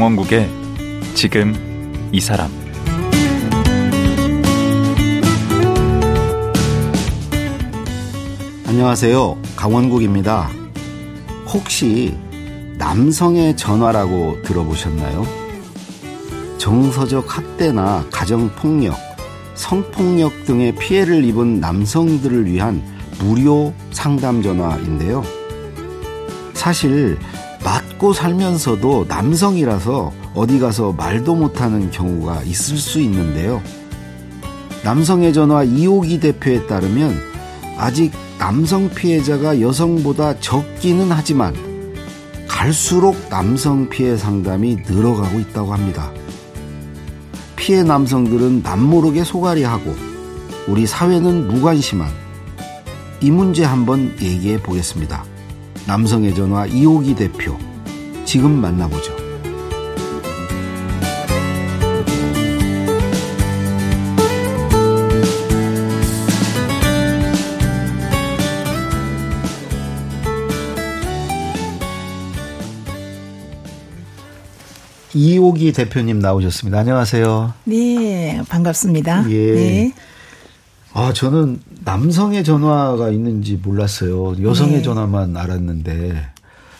강원국의 0.00 0.48
지금 1.14 2.08
이 2.10 2.20
사람 2.22 2.50
안녕하세요. 8.66 9.36
강원국입니다. 9.56 10.48
혹시 11.52 12.16
남성의 12.78 13.58
전화라고 13.58 14.40
들어보셨나요? 14.40 15.26
정서적 16.56 17.36
학대나 17.36 18.06
가정폭력, 18.10 18.96
성폭력 19.54 20.46
등의 20.46 20.76
피해를 20.76 21.22
입은 21.24 21.60
남성들을 21.60 22.46
위한 22.46 22.82
무료 23.18 23.74
상담 23.90 24.40
전화인데요. 24.40 25.22
사실 26.54 27.18
맞고 27.62 28.12
살면서도 28.12 29.06
남성이라서 29.08 30.12
어디 30.34 30.58
가서 30.58 30.92
말도 30.92 31.34
못하는 31.34 31.90
경우가 31.90 32.42
있을 32.42 32.76
수 32.76 33.00
있는데요. 33.00 33.62
남성의 34.82 35.32
전화 35.34 35.62
이호기 35.62 36.20
대표에 36.20 36.66
따르면 36.66 37.14
아직 37.76 38.12
남성 38.38 38.88
피해자가 38.88 39.60
여성보다 39.60 40.40
적기는 40.40 41.10
하지만 41.10 41.54
갈수록 42.48 43.28
남성 43.28 43.88
피해 43.88 44.16
상담이 44.16 44.78
늘어가고 44.86 45.38
있다고 45.40 45.72
합니다. 45.72 46.10
피해 47.56 47.82
남성들은 47.82 48.62
남모르게 48.62 49.24
소갈이하고 49.24 49.94
우리 50.66 50.86
사회는 50.86 51.48
무관심한 51.48 52.10
이 53.20 53.30
문제 53.30 53.64
한번 53.64 54.14
얘기해 54.20 54.62
보겠습니다. 54.62 55.29
남성의 55.90 56.36
전화 56.36 56.66
이호기 56.66 57.16
대표 57.16 57.58
지금 58.24 58.52
만나보죠. 58.52 59.12
이호기 75.12 75.72
대표님 75.72 76.20
나오셨습니다. 76.20 76.78
안녕하세요. 76.78 77.54
네, 77.64 78.40
반갑습니다. 78.48 79.28
예. 79.28 79.52
네. 79.54 79.92
아, 80.92 81.12
저는 81.12 81.60
남성의 81.84 82.44
전화가 82.44 83.10
있는지 83.10 83.56
몰랐어요. 83.56 84.42
여성의 84.42 84.76
네. 84.76 84.82
전화만 84.82 85.36
알았는데. 85.36 86.30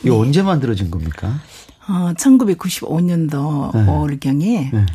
이거 0.02 0.18
언제 0.18 0.42
만들어진 0.42 0.90
겁니까? 0.90 1.40
어, 1.88 2.12
1995년도 2.14 3.74
네. 3.74 3.86
5월경에 3.86 4.72
네. 4.72 4.86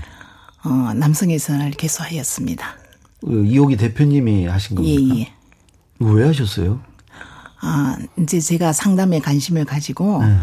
어, 0.63 0.93
남성의 0.93 1.39
전화를 1.39 1.71
개소하였습니다. 1.71 2.65
그 3.21 3.45
이호기 3.45 3.77
대표님이 3.77 4.47
하신 4.47 4.83
예, 4.83 4.95
겁니까? 4.95 5.15
예. 5.17 5.33
이거 5.99 6.11
왜 6.11 6.25
하셨어요? 6.25 6.79
아, 7.61 7.97
이제 8.19 8.39
제가 8.39 8.73
상담에 8.73 9.19
관심을 9.19 9.65
가지고 9.65 10.23
네. 10.23 10.37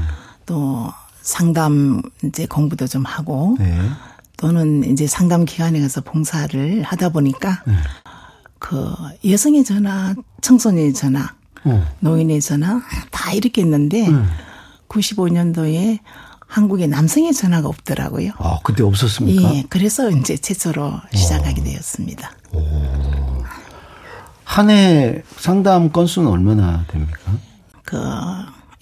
또 0.46 0.90
상담 1.20 2.02
이제 2.24 2.46
공부도 2.46 2.86
좀 2.86 3.04
하고 3.04 3.56
네. 3.58 3.78
또는 4.36 4.82
이제 4.90 5.06
상담 5.06 5.44
기관에 5.44 5.80
가서 5.80 6.00
봉사를 6.00 6.82
하다 6.82 7.10
보니까 7.10 7.62
네. 7.66 7.74
그 8.62 8.94
여성의 9.28 9.64
전화, 9.64 10.14
청소년의 10.40 10.94
전화, 10.94 11.34
어. 11.64 11.84
노인의 11.98 12.40
전화 12.40 12.80
다 13.10 13.32
이렇게 13.32 13.62
했는데 13.62 14.08
네. 14.08 14.22
95년도에 14.88 15.98
한국에 16.46 16.86
남성의 16.86 17.32
전화가 17.34 17.66
없더라고요. 17.68 18.30
아, 18.38 18.58
그때 18.62 18.84
없었습니까? 18.84 19.54
예, 19.56 19.64
그래서 19.68 20.10
이제 20.10 20.36
최초로 20.36 20.92
시작하게 21.12 21.62
되었습니다. 21.64 22.30
한 24.44 24.70
해 24.70 25.22
상담 25.38 25.90
건수는 25.90 26.28
얼마나 26.30 26.84
됩니까? 26.86 27.18
그 27.84 27.98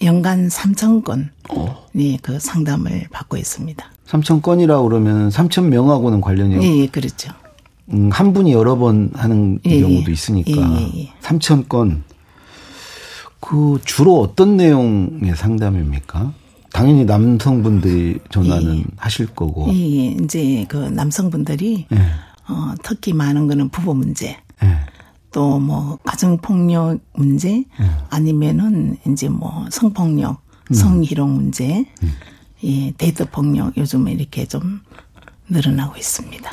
연간 0.03 0.47
3천 0.47 1.03
건, 1.03 1.31
어. 1.49 1.87
네, 1.93 2.17
그 2.21 2.39
상담을 2.39 3.07
받고 3.11 3.37
있습니다. 3.37 3.83
3천 4.07 4.41
건이라 4.43 4.81
그러면 4.81 5.29
3천 5.29 5.65
명하고는 5.69 6.21
관련이 6.21 6.55
없- 6.57 6.63
예, 6.63 6.77
예, 6.81 6.87
그렇죠. 6.87 7.31
음, 7.93 8.09
한 8.11 8.33
분이 8.33 8.53
여러 8.53 8.77
번 8.77 9.11
하는 9.13 9.59
예, 9.65 9.81
경우도 9.81 10.09
예. 10.09 10.13
있으니까 10.13 10.51
예, 10.51 10.81
예, 10.81 10.99
예. 10.99 11.13
3천 11.21 11.67
건. 11.67 12.03
그 13.39 13.79
주로 13.83 14.21
어떤 14.21 14.55
내용의 14.55 15.35
상담입니까? 15.35 16.33
당연히 16.71 17.05
남성분들이 17.05 18.19
전화는 18.29 18.77
예. 18.77 18.83
하실 18.95 19.27
거고. 19.27 19.67
예, 19.73 19.73
예, 19.73 20.05
이제 20.23 20.65
그 20.69 20.77
남성분들이 20.77 21.87
예. 21.91 21.97
어, 22.47 22.73
특히 22.83 23.13
많은 23.13 23.47
거는 23.47 23.69
부부 23.69 23.93
문제, 23.93 24.37
예. 24.63 24.77
또뭐 25.31 25.97
가정 26.03 26.37
폭력 26.37 26.99
문제, 27.13 27.65
음. 27.79 27.97
아니면은 28.09 28.97
이제 29.07 29.29
뭐 29.29 29.65
성폭력, 29.71 30.41
음. 30.69 30.73
성희롱 30.73 31.35
문제, 31.35 31.85
예, 32.63 32.91
데이트 32.97 33.29
폭력 33.29 33.75
요즘에 33.77 34.11
이렇게 34.13 34.45
좀 34.45 34.81
늘어나고 35.49 35.97
있습니다. 35.97 36.51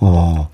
어. 0.00 0.48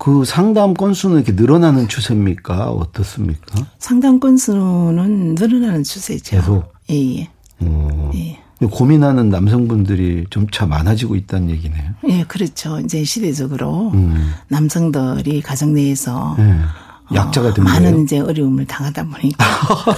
그 0.00 0.24
상담 0.24 0.72
건수는 0.72 1.16
이렇게 1.16 1.32
늘어나는 1.32 1.86
추세입니까? 1.86 2.70
어떻습니까? 2.70 3.66
상담 3.78 4.18
건수는 4.18 5.34
늘어나는 5.34 5.84
추세죠. 5.84 6.36
계속? 6.36 6.72
예, 6.88 7.18
예. 7.18 7.28
어. 7.60 8.10
예. 8.14 8.40
고민하는 8.66 9.28
남성분들이 9.28 10.24
점차 10.30 10.64
많아지고 10.64 11.16
있다는 11.16 11.50
얘기네요. 11.50 11.92
예, 12.08 12.24
그렇죠. 12.24 12.80
이제 12.80 13.04
시대적으로 13.04 13.90
음. 13.92 14.32
남성들이 14.48 15.42
가정 15.42 15.74
내에서 15.74 16.34
예. 16.38 17.14
약자가 17.14 17.48
어, 17.48 17.54
된 17.54 17.64
많은 17.64 17.90
거예요. 17.90 18.02
이제 18.02 18.20
어려움을 18.20 18.66
당하다 18.66 19.04
보니까 19.04 19.44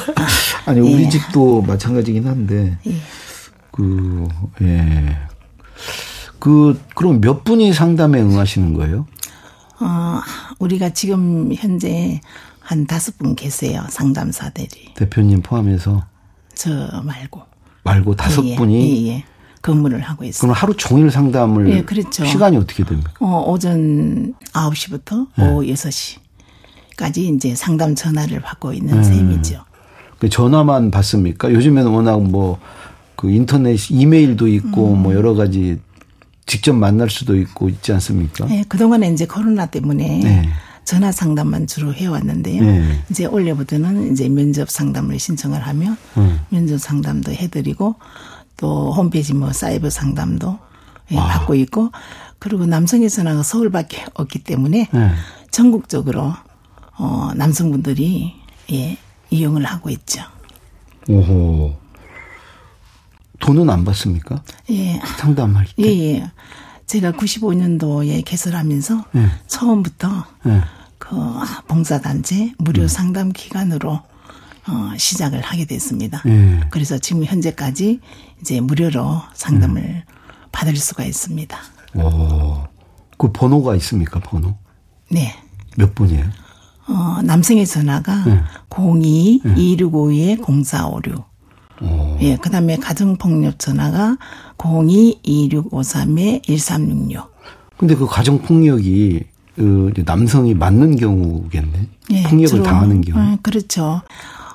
아니 0.66 0.80
우리 0.80 1.04
예. 1.04 1.08
집도 1.08 1.62
마찬가지긴 1.62 2.26
한데 2.26 2.76
예. 2.88 2.96
그 3.70 4.26
예. 4.62 5.16
그 6.40 6.80
그럼 6.96 7.20
몇 7.20 7.44
분이 7.44 7.72
상담에 7.72 8.20
응하시는 8.20 8.74
거예요? 8.74 9.06
어, 9.84 10.20
우리가 10.58 10.90
지금 10.90 11.52
현재 11.54 12.20
한 12.60 12.86
다섯 12.86 13.18
분 13.18 13.34
계세요. 13.34 13.84
상담사들이. 13.90 14.94
대표님 14.94 15.42
포함해서 15.42 16.04
저 16.54 16.70
말고. 17.02 17.42
말고 17.84 18.14
다섯 18.16 18.44
예, 18.44 18.50
예. 18.50 18.56
분이 18.56 19.06
예, 19.08 19.10
예. 19.10 19.24
근무를 19.60 20.00
하고 20.00 20.24
있어요. 20.24 20.40
그럼 20.42 20.54
하루 20.54 20.76
종일 20.76 21.10
상담을 21.10 21.68
예, 21.70 21.82
그렇죠. 21.82 22.24
시간이 22.24 22.56
어떻게 22.56 22.84
됩니까? 22.84 23.12
어, 23.20 23.44
오전 23.46 24.34
9시부터 24.52 25.26
네. 25.36 25.48
오후 25.48 25.62
6시까지 25.66 27.18
이제 27.18 27.54
상담 27.54 27.94
전화를 27.94 28.40
받고 28.40 28.72
있는 28.72 28.98
음. 28.98 29.02
셈이죠. 29.02 29.64
그 30.18 30.28
전화만 30.28 30.92
받습니까? 30.92 31.52
요즘에는 31.52 31.90
워낙 31.90 32.22
뭐 32.22 32.58
그 33.22 33.30
인터넷 33.30 33.78
이메일도 33.88 34.48
있고 34.48 34.94
음. 34.94 35.02
뭐 35.04 35.14
여러 35.14 35.34
가지 35.34 35.78
직접 36.52 36.74
만날 36.74 37.08
수도 37.08 37.34
있고 37.34 37.70
있지 37.70 37.94
않습니까? 37.94 38.46
예, 38.50 38.62
그동안에 38.68 39.08
이제 39.08 39.24
코로나 39.24 39.64
때문에 39.64 40.20
네. 40.22 40.48
전화 40.84 41.10
상담만 41.10 41.66
주로 41.66 41.94
해왔는데요. 41.94 42.62
네. 42.62 43.02
이제 43.10 43.24
올해부터는 43.24 44.12
이제 44.12 44.28
면접 44.28 44.68
상담을 44.68 45.18
신청을 45.18 45.66
하면 45.66 45.96
음. 46.18 46.40
면접 46.50 46.76
상담도 46.76 47.32
해드리고 47.32 47.94
또 48.58 48.92
홈페이지 48.92 49.32
뭐 49.32 49.50
사이버 49.50 49.88
상담도 49.88 50.58
예, 51.12 51.16
와. 51.16 51.26
받고 51.28 51.54
있고 51.54 51.90
그리고 52.38 52.66
남성의 52.66 53.08
전화가 53.08 53.42
서울밖에 53.42 54.04
없기 54.12 54.40
때문에 54.40 54.88
네. 54.92 55.10
전국적으로 55.50 56.34
어, 56.98 57.30
남성분들이 57.34 58.34
예, 58.72 58.98
이용을 59.30 59.64
하고 59.64 59.88
있죠. 59.88 60.20
오호. 61.08 61.81
돈은 63.42 63.68
안 63.68 63.84
받습니까? 63.84 64.42
예, 64.70 64.98
상담할 65.18 65.66
때. 65.66 65.72
예, 65.78 66.14
예. 66.14 66.30
제가 66.86 67.12
95년도에 67.12 68.24
개설하면서 68.24 69.04
네. 69.12 69.26
처음부터 69.48 70.24
네. 70.44 70.60
그 70.98 71.16
봉사단체 71.66 72.54
무료 72.58 72.86
상담 72.88 73.32
기관으로 73.32 74.00
어, 74.68 74.90
시작을 74.96 75.40
하게 75.40 75.64
됐습니다. 75.64 76.22
예. 76.26 76.60
그래서 76.70 76.98
지금 76.98 77.24
현재까지 77.24 77.98
이제 78.40 78.60
무료로 78.60 79.22
상담을 79.34 80.04
받을 80.52 80.76
수가 80.76 81.04
있습니다. 81.04 81.58
오. 81.96 82.62
그 83.18 83.32
번호가 83.32 83.74
있습니까? 83.76 84.20
번호? 84.20 84.56
네. 85.10 85.34
몇 85.76 85.94
번이에요? 85.94 86.24
어, 86.88 87.20
남성의 87.22 87.66
전화가 87.66 88.24
네. 88.24 88.40
02-2652-0456. 88.70 91.31
오. 91.80 92.18
예, 92.20 92.36
그 92.36 92.50
다음에 92.50 92.76
가정폭력 92.76 93.58
전화가 93.58 94.18
02-2653-1366. 94.58 97.26
근데 97.76 97.96
그 97.96 98.06
가정 98.06 98.38
폭력이 98.40 99.24
그 99.56 99.92
남성이 100.04 100.54
맞는 100.54 100.94
경우겠네. 100.96 101.88
예, 102.12 102.22
폭력을 102.22 102.46
주로, 102.48 102.62
당하는 102.62 103.00
경우. 103.00 103.20
어, 103.20 103.36
그렇죠. 103.42 104.02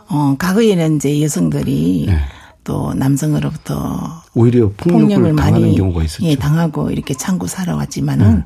어, 0.09 0.35
과거에는 0.39 0.95
이제 0.95 1.21
여성들이 1.21 2.05
네. 2.07 2.17
또 2.63 2.93
남성으로부터 2.93 4.23
오히려 4.33 4.71
폭력을, 4.77 5.15
폭력을 5.15 5.35
당하는 5.35 5.61
많이 5.61 5.75
경우가 5.75 6.03
있었죠. 6.03 6.23
네. 6.23 6.31
예, 6.31 6.35
당하고 6.35 6.91
이렇게 6.91 7.13
참고 7.13 7.45
살아왔지만은 7.47 8.43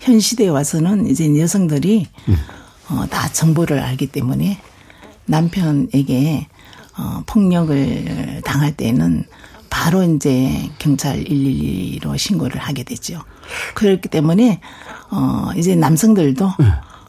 현 0.00 0.18
시대에 0.20 0.48
와서는 0.48 1.06
이제 1.06 1.38
여성들이 1.38 2.06
음. 2.28 2.36
어, 2.90 3.06
다 3.08 3.28
정보를 3.28 3.78
알기 3.80 4.08
때문에 4.08 4.58
남편에게 5.26 6.48
어, 6.96 7.22
폭력을 7.26 8.42
당할 8.44 8.72
때는 8.76 9.24
바로 9.70 10.02
이제 10.04 10.70
경찰 10.78 11.24
112로 11.24 12.16
신고를 12.16 12.60
하게 12.60 12.84
되죠. 12.84 13.20
그렇기 13.74 14.08
때문에 14.08 14.60
어 15.10 15.50
이제 15.56 15.74
남성들도 15.74 16.52
네. 16.60 16.66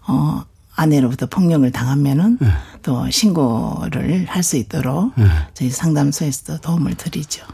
어 0.08 0.44
아내로부터 0.76 1.28
폭력을 1.28 1.72
당하면은 1.72 2.38
또 2.82 3.10
신고를 3.10 4.26
할 4.28 4.44
수 4.44 4.58
있도록 4.58 5.14
네. 5.16 5.26
저희 5.54 5.70
상담소에서도 5.70 6.60
도움을 6.62 6.96
드리죠. 6.96 7.46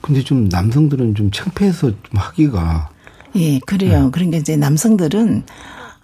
근데 0.00 0.22
좀 0.22 0.48
남성들은 0.48 1.14
좀 1.16 1.30
창피해서 1.30 1.90
좀 1.90 1.98
하기가 2.14 2.90
예, 3.36 3.58
그래요. 3.60 4.04
네. 4.04 4.10
그러니까 4.12 4.38
이제 4.38 4.56
남성들은 4.56 5.44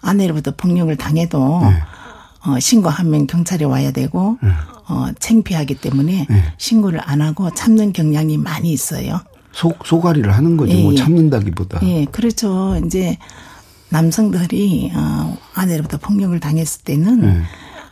아내로부터 0.01 0.51
폭력을 0.55 0.93
당해도 0.97 1.61
네. 1.63 1.81
어, 2.45 2.59
신고하면 2.59 3.25
경찰에 3.27 3.65
와야 3.65 3.91
되고 3.91 4.37
어, 4.87 5.07
창피하기 5.19 5.75
때문에 5.75 6.27
네. 6.29 6.43
신고를 6.57 7.01
안 7.03 7.21
하고 7.21 7.49
참는 7.53 7.93
경향이 7.93 8.37
많이 8.37 8.71
있어요. 8.71 9.19
속 9.51 9.85
소가리를 9.85 10.31
하는 10.31 10.57
거죠. 10.57 10.73
예, 10.73 10.83
뭐 10.83 10.91
예. 10.93 10.97
참는다기보다. 10.97 11.79
예, 11.83 12.05
그렇죠. 12.05 12.79
이제 12.85 13.17
남성들이 13.89 14.91
어, 14.95 15.37
아내로부터 15.53 15.97
폭력을 15.97 16.37
당했을 16.39 16.81
때는 16.83 17.21
네. 17.21 17.41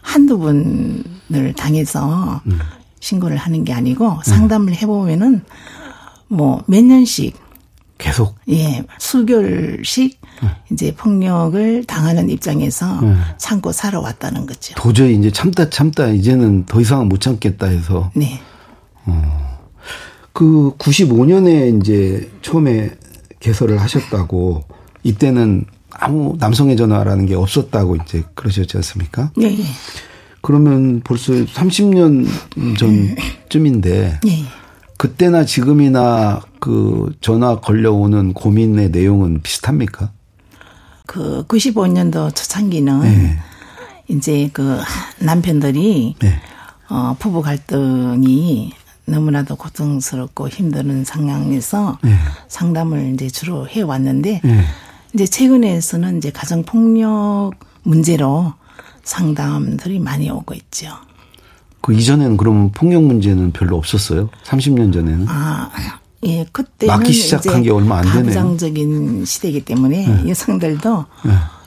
한두 0.02 0.38
번을 0.40 1.54
당해서 1.56 2.42
음. 2.48 2.60
신고를 3.00 3.38
하는 3.38 3.64
게 3.64 3.74
아니고 3.74 4.20
네. 4.26 4.32
상담을 4.32 4.76
해보면은 4.76 5.42
뭐 6.28 6.64
몇 6.68 6.84
년씩 6.84 7.38
계속 7.98 8.36
예, 8.50 8.84
수개월씩 9.00 10.20
이제 10.72 10.94
폭력을 10.96 11.84
당하는 11.86 12.30
입장에서 12.30 13.00
참고 13.38 13.72
살아왔다는 13.72 14.46
거죠. 14.46 14.76
도저히 14.76 15.16
이제 15.16 15.32
참다 15.32 15.70
참다 15.70 16.08
이제는 16.08 16.66
더 16.66 16.82
이상은 16.82 17.10
못 17.10 17.22
참겠다 17.22 17.68
해서 17.68 18.12
네. 18.16 18.40
그 20.34 20.76
95년에 20.78 21.80
이제 21.80 22.32
처음에 22.42 22.92
개설을 23.40 23.80
하셨다고 23.80 24.64
이때는 25.04 25.66
아무 25.92 26.36
남성의 26.40 26.76
전화라는 26.76 27.26
게 27.28 27.36
없었다고 27.36 27.98
이제 27.98 28.24
그러셨지 28.34 28.78
않습니까? 28.78 29.32
예, 29.40 29.46
예. 29.46 29.64
그러면 30.42 31.02
벌써 31.04 31.34
30년 31.34 32.28
전쯤인데 32.78 34.20
예, 34.26 34.30
예. 34.30 34.44
그때나 34.98 35.46
지금이나 35.46 36.42
그 36.60 37.14
전화 37.22 37.60
걸려오는 37.60 38.34
고민의 38.34 38.90
내용은 38.90 39.42
비슷합니까? 39.42 40.12
그 41.06 41.46
95년도 41.48 42.36
초창기는 42.36 43.02
네. 43.02 43.38
이제 44.08 44.50
그 44.54 44.80
남편들이 45.20 46.16
네. 46.20 46.40
어, 46.90 47.16
부부 47.20 47.42
갈등이 47.42 48.74
너무나도 49.06 49.56
고통스럽고 49.56 50.50
힘든 50.50 51.04
상황에서 51.04 51.98
네. 52.04 52.16
상담을 52.48 53.14
이제 53.14 53.28
주로 53.28 53.68
해 53.68 53.82
왔는데 53.82 54.42
네. 54.44 54.66
이제 55.14 55.26
최근에서는 55.26 56.18
이제 56.18 56.32
가정 56.32 56.64
폭력 56.64 57.52
문제로 57.84 58.54
상담들이 59.04 60.00
많이 60.00 60.30
오고 60.30 60.54
있죠. 60.56 60.88
그 61.82 61.94
이전에는 61.94 62.38
그러면 62.38 62.72
폭력 62.72 63.04
문제는 63.04 63.52
별로 63.52 63.76
없었어요? 63.76 64.30
30년 64.46 64.94
전에는? 64.94 65.28
아, 65.28 65.70
예, 66.26 66.46
그때는 66.52 66.94
막기 66.96 67.12
시작한 67.14 67.54
이제 67.62 67.64
게 67.64 67.72
얼마 67.72 67.98
안 67.98 68.04
되네요. 68.04 68.24
가부장적인 68.24 69.26
시대이기 69.26 69.66
때문에 69.66 70.28
여성들도 70.30 71.06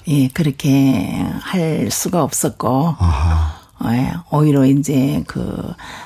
예, 0.08 0.29
그렇게 0.29 1.25
할 1.41 1.88
수가 1.91 2.23
없었고 2.23 2.94
아하. 2.99 3.56
예, 3.93 4.12
오히려 4.31 4.64
이제 4.67 5.23
그 5.26 5.62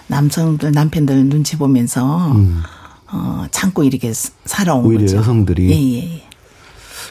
남성들 0.09 0.73
남편들 0.73 1.29
눈치 1.29 1.57
보면서 1.57 2.35
어 3.13 3.45
참고 3.51 3.85
이렇게 3.85 4.13
스- 4.13 4.33
살아온 4.45 4.85
음. 4.85 4.87
오히려 4.89 5.03
거죠. 5.03 5.17
여성들이 5.19 5.71
예, 5.71 5.75
예, 6.03 6.15
예. 6.17 6.23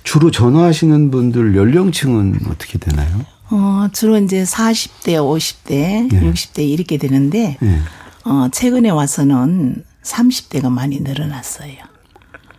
주로 0.04 0.32
전화하시는 0.32 1.12
분들 1.12 1.56
연령층은 1.56 2.40
어떻게 2.50 2.78
되나요? 2.78 3.22
어 3.52 3.88
주로 3.94 4.18
이제 4.18 4.44
40대, 4.44 5.16
50대, 5.16 6.10
60대 6.12 6.60
이렇게 6.68 6.98
되는데 6.98 7.58
예. 7.64 7.80
어 8.26 8.48
최근에 8.52 8.90
와서는 8.90 9.84
30대가 10.04 10.72
많이 10.72 11.00
늘어났어요. 11.00 11.76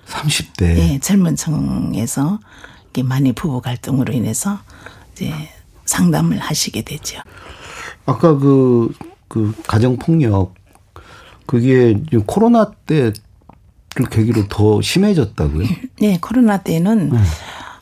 30대. 0.06 0.62
예, 0.78 0.98
젊은 0.98 1.36
층에서 1.36 2.40
이게 2.90 3.02
많이 3.02 3.32
부부 3.32 3.60
갈등으로 3.60 4.12
인해서 4.12 4.58
이제 5.12 5.32
상담을 5.84 6.38
하시게 6.38 6.82
되죠. 6.82 7.20
아까 8.06 8.36
그, 8.36 8.92
그 9.28 9.54
가정폭력, 9.66 10.54
그게 11.46 12.00
코로나 12.26 12.70
때를 12.86 13.12
계기로 14.10 14.48
더 14.48 14.80
심해졌다고요? 14.80 15.66
네, 16.00 16.18
코로나 16.20 16.58
때는 16.58 17.12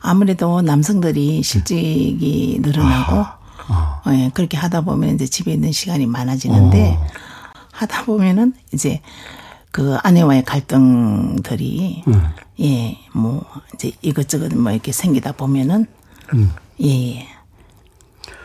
아무래도 0.01 0.63
남성들이 0.63 1.43
실직이 1.43 2.59
늘어나고 2.63 3.27
예, 4.09 4.31
그렇게 4.33 4.57
하다 4.57 4.83
보면 4.83 5.15
이제 5.15 5.27
집에 5.27 5.53
있는 5.53 5.73
시간이 5.73 6.07
많아지는데 6.07 6.99
하다 7.73 8.05
보면은 8.05 8.55
이제 8.73 9.03
그 9.71 9.97
아내와의 10.03 10.45
갈등들이 10.45 12.03
예, 12.61 12.99
뭐 13.13 13.45
이제 13.75 13.93
이것저것 14.03 14.55
뭐 14.55 14.73
이렇게 14.73 14.93
생기다 14.93 15.33
보면은 15.33 15.87
예, 16.83 17.17
예. 17.17 17.27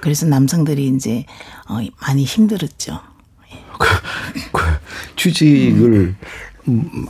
그래서 0.01 0.25
남성들이 0.25 0.87
이제 0.89 1.25
어 1.69 1.79
많이 2.01 2.23
힘들었죠. 2.23 2.99
그 4.51 4.61
취직을 5.15 6.15
음, 6.67 7.05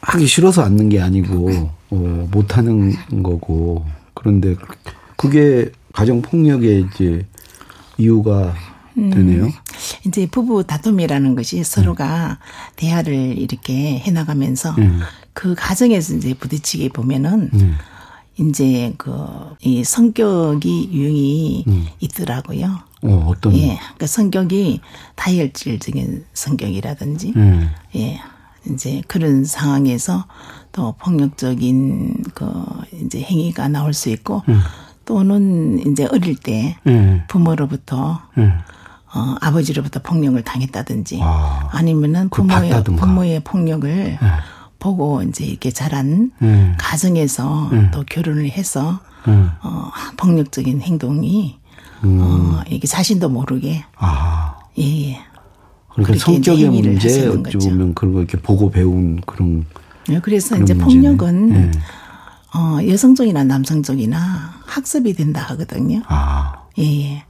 하기 0.00 0.26
싫어서 0.26 0.62
앉는 0.62 0.88
게 0.88 1.00
아니고 1.00 1.70
어, 1.90 2.28
못 2.30 2.56
하는 2.56 2.94
거고 3.22 3.86
그런데 4.14 4.56
그게 5.16 5.70
가정 5.92 6.22
폭력의 6.22 6.86
이제 6.92 7.26
이유가 7.98 8.54
되네요. 8.94 9.50
이제 10.06 10.26
부부 10.26 10.64
다툼이라는 10.64 11.34
것이 11.34 11.62
서로가 11.64 12.38
대화를 12.76 13.38
이렇게 13.38 13.98
해나가면서 13.98 14.74
그 15.32 15.54
과정에서 15.54 16.14
이제 16.14 16.34
부딪히게 16.34 16.90
보면은 16.90 17.50
이제 18.38 18.94
그 18.96 19.48
이 19.60 19.82
성격이 19.82 20.90
유형이 20.92 21.64
있더라고요. 22.00 22.80
어, 23.02 23.26
어떤 23.28 23.56
예, 23.56 23.78
그 23.96 24.06
성격이 24.06 24.80
다혈질적인 25.16 26.24
성격이라든지 26.32 27.32
음. 27.36 27.70
예, 27.96 28.20
이제 28.70 29.02
그런 29.08 29.44
상황에서 29.44 30.26
또 30.72 30.94
폭력적인 30.98 32.24
그 32.34 32.64
이제 33.04 33.20
행위가 33.20 33.68
나올 33.68 33.92
수 33.94 34.10
있고 34.10 34.42
또는 35.04 35.80
이제 35.90 36.06
어릴 36.06 36.36
때 36.36 36.76
예. 36.86 37.24
부모로부터 37.28 38.22
예. 38.38 38.52
어, 39.14 39.36
아버지로부터 39.40 40.00
폭력을 40.02 40.40
당했다든지 40.42 41.20
아, 41.22 41.68
아. 41.72 41.82
니면은 41.82 42.28
그걸 42.28 42.46
부모의 42.48 42.70
봤다든가. 42.70 43.06
부모의 43.06 43.40
폭력을 43.40 44.18
보고 44.78 45.22
이제 45.22 45.44
이렇게 45.44 45.70
자란 45.70 46.30
예. 46.42 46.74
가정에서 46.78 47.70
또 47.92 48.04
결혼을 48.04 48.50
해서 48.50 49.00
예. 49.26 49.32
어, 49.62 49.90
폭력적인 50.16 50.82
행동이 50.82 51.58
음. 52.04 52.18
어, 52.20 52.62
이게 52.68 52.86
자신도 52.86 53.28
모르게 53.28 53.84
아. 53.96 54.56
예, 54.78 55.10
예. 55.10 55.18
그러니까 55.94 56.30
행위를 56.30 56.92
문제 56.92 57.26
어찌 57.26 57.42
거죠. 57.42 57.58
보면 57.70 57.94
그런 57.94 58.12
거 58.14 58.20
이렇게 58.20 58.38
보고 58.38 58.70
배운 58.70 59.20
그런 59.26 59.64
예, 60.10 60.20
그래서 60.20 60.50
그런 60.50 60.62
이제 60.62 60.74
문제네. 60.74 61.02
폭력은 61.16 61.54
예. 61.56 61.70
어, 62.56 62.78
여성적이나 62.86 63.44
남성적이나 63.44 64.18
학습이 64.66 65.14
된다 65.14 65.42
하거든요. 65.50 66.02
아. 66.06 66.52
예, 66.78 66.84
예. 66.84 67.24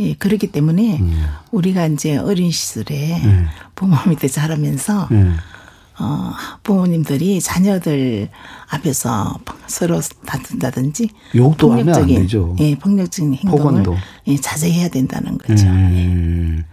예, 0.00 0.14
그렇기 0.14 0.48
때문에 0.48 0.98
음. 0.98 1.24
우리가 1.52 1.86
이제 1.86 2.16
어린 2.16 2.50
시절에 2.50 3.20
부모 3.74 3.96
밑에 4.08 4.28
자라면서 4.28 5.08
예. 5.12 5.26
어, 5.98 6.32
부모님들이 6.62 7.40
자녀들 7.40 8.30
앞에서 8.70 9.38
서로 9.66 10.00
다툰다든지 10.24 11.10
욕도 11.36 11.68
폭력적인. 11.68 12.28
예, 12.60 12.74
폭력적인 12.76 13.34
행동을 13.34 13.58
폭언도. 13.58 13.96
예, 14.28 14.36
자제해야 14.36 14.88
된다는 14.88 15.36
거죠. 15.36 15.66
음. 15.66 16.64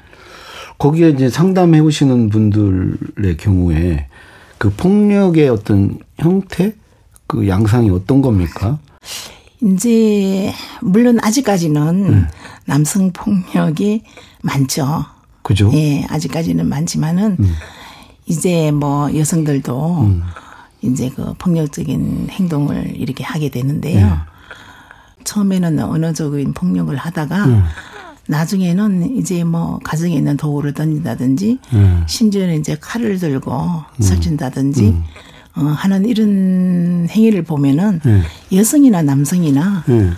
거기에 0.77 1.09
이제 1.09 1.29
상담해 1.29 1.79
오시는 1.79 2.29
분들의 2.29 3.35
경우에 3.37 4.07
그 4.57 4.69
폭력의 4.69 5.49
어떤 5.49 5.99
형태, 6.17 6.73
그 7.25 7.49
양상이 7.49 7.89
어떤 7.89 8.21
겁니까? 8.21 8.79
이제 9.61 10.53
물론 10.81 11.19
아직까지는 11.21 12.11
네. 12.11 12.27
남성 12.67 13.11
폭력이 13.11 14.03
많죠. 14.43 15.05
그죠? 15.41 15.71
예, 15.73 16.03
아직까지는 16.09 16.67
많지만은 16.67 17.37
이제 18.25 18.71
뭐 18.71 19.15
여성들도 19.15 20.01
음. 20.01 20.21
이제 20.81 21.09
그 21.09 21.33
폭력적인 21.37 22.27
행동을 22.29 22.95
이렇게 22.95 23.23
하게 23.23 23.49
되는데요. 23.49 24.05
네. 24.05 24.13
처음에는 25.23 25.79
언어적인 25.79 26.53
폭력을 26.53 26.95
하다가 26.95 27.45
음. 27.45 27.63
나중에는 28.27 29.15
이제 29.15 29.45
뭐 29.45 29.79
가정에 29.83 30.15
있는 30.15 30.35
도구를 30.35 30.73
던진다든지 30.73 31.59
음. 31.73 32.03
심지어는 32.05 32.59
이제 32.59 32.77
칼을 32.79 33.17
들고 33.17 33.83
설친다든지 34.01 35.01
어, 35.55 35.61
하는 35.61 36.05
이런 36.05 37.07
행위를 37.09 37.43
보면은 37.43 38.01
네. 38.03 38.21
여성이나 38.51 39.01
남성이나 39.01 39.85
네. 39.87 40.11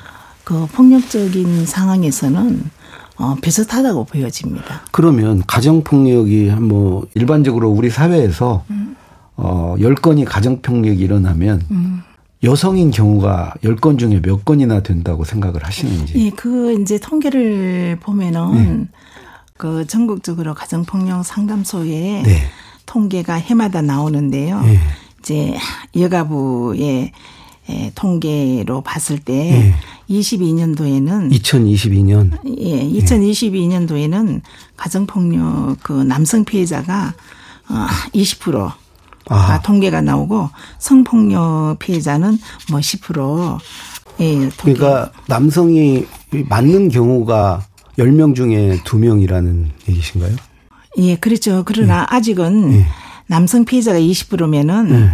그 0.50 0.66
폭력적인 0.66 1.68
상황에서는 1.68 2.72
어, 3.18 3.36
비슷하다고 3.40 4.06
보여집니다. 4.06 4.82
그러면 4.92 5.44
가정폭력이 5.46 6.46
뭐 6.60 7.06
일반적으로 7.14 7.70
우리 7.70 7.92
사회에서 7.92 8.64
어, 9.36 9.76
10건이 9.78 10.26
가정폭력이 10.26 11.00
일어나면 11.00 11.62
여성인 12.44 12.90
경우가 12.90 13.54
10건 13.64 14.00
중에 14.00 14.24
몇 14.24 14.44
건이나 14.44 14.82
된다고 14.82 15.24
생각을 15.24 15.64
하시는지. 15.64 16.14
예, 16.16 16.32
그 16.32 16.82
이제 16.82 16.98
통계를 16.98 18.00
보면은 18.02 18.88
그 19.56 19.86
전국적으로 19.86 20.56
가정폭력 20.56 21.24
상담소에 21.24 22.24
네. 22.24 22.42
통계가 22.88 23.36
해마다 23.36 23.84
나오는데요. 23.84 24.64
예. 24.66 24.80
이제 25.20 25.56
여가부의 25.96 27.12
에, 27.70 27.92
통계로 27.94 28.82
봤을 28.82 29.20
때 29.20 29.34
네. 29.34 29.74
22년도에는 30.10 31.32
2022년 31.32 32.32
예, 32.60 33.00
2022년도에는 33.00 34.42
가정 34.76 35.06
폭력 35.06 35.78
그 35.84 35.94
남성 35.94 36.44
피해자가 36.44 37.14
어, 37.70 37.86
20%. 38.14 38.72
아하. 39.32 39.48
가 39.48 39.62
통계가 39.62 40.02
나오고 40.02 40.50
성폭력 40.80 41.78
피해자는 41.80 42.40
뭐 42.72 42.80
10%. 42.80 43.60
예, 44.22 44.50
통계. 44.58 44.74
그러니까 44.74 45.12
남성이 45.28 46.06
맞는 46.50 46.90
경우가 46.90 47.66
10명 47.98 48.36
중에 48.36 48.80
2명이라는 48.84 49.68
얘기신가요? 49.88 50.36
예, 50.98 51.16
그렇죠. 51.16 51.64
그러나 51.66 52.02
네. 52.02 52.06
아직은 52.10 52.86
남성 53.28 53.66
피해자가 53.66 54.00
20%면은 54.00 55.12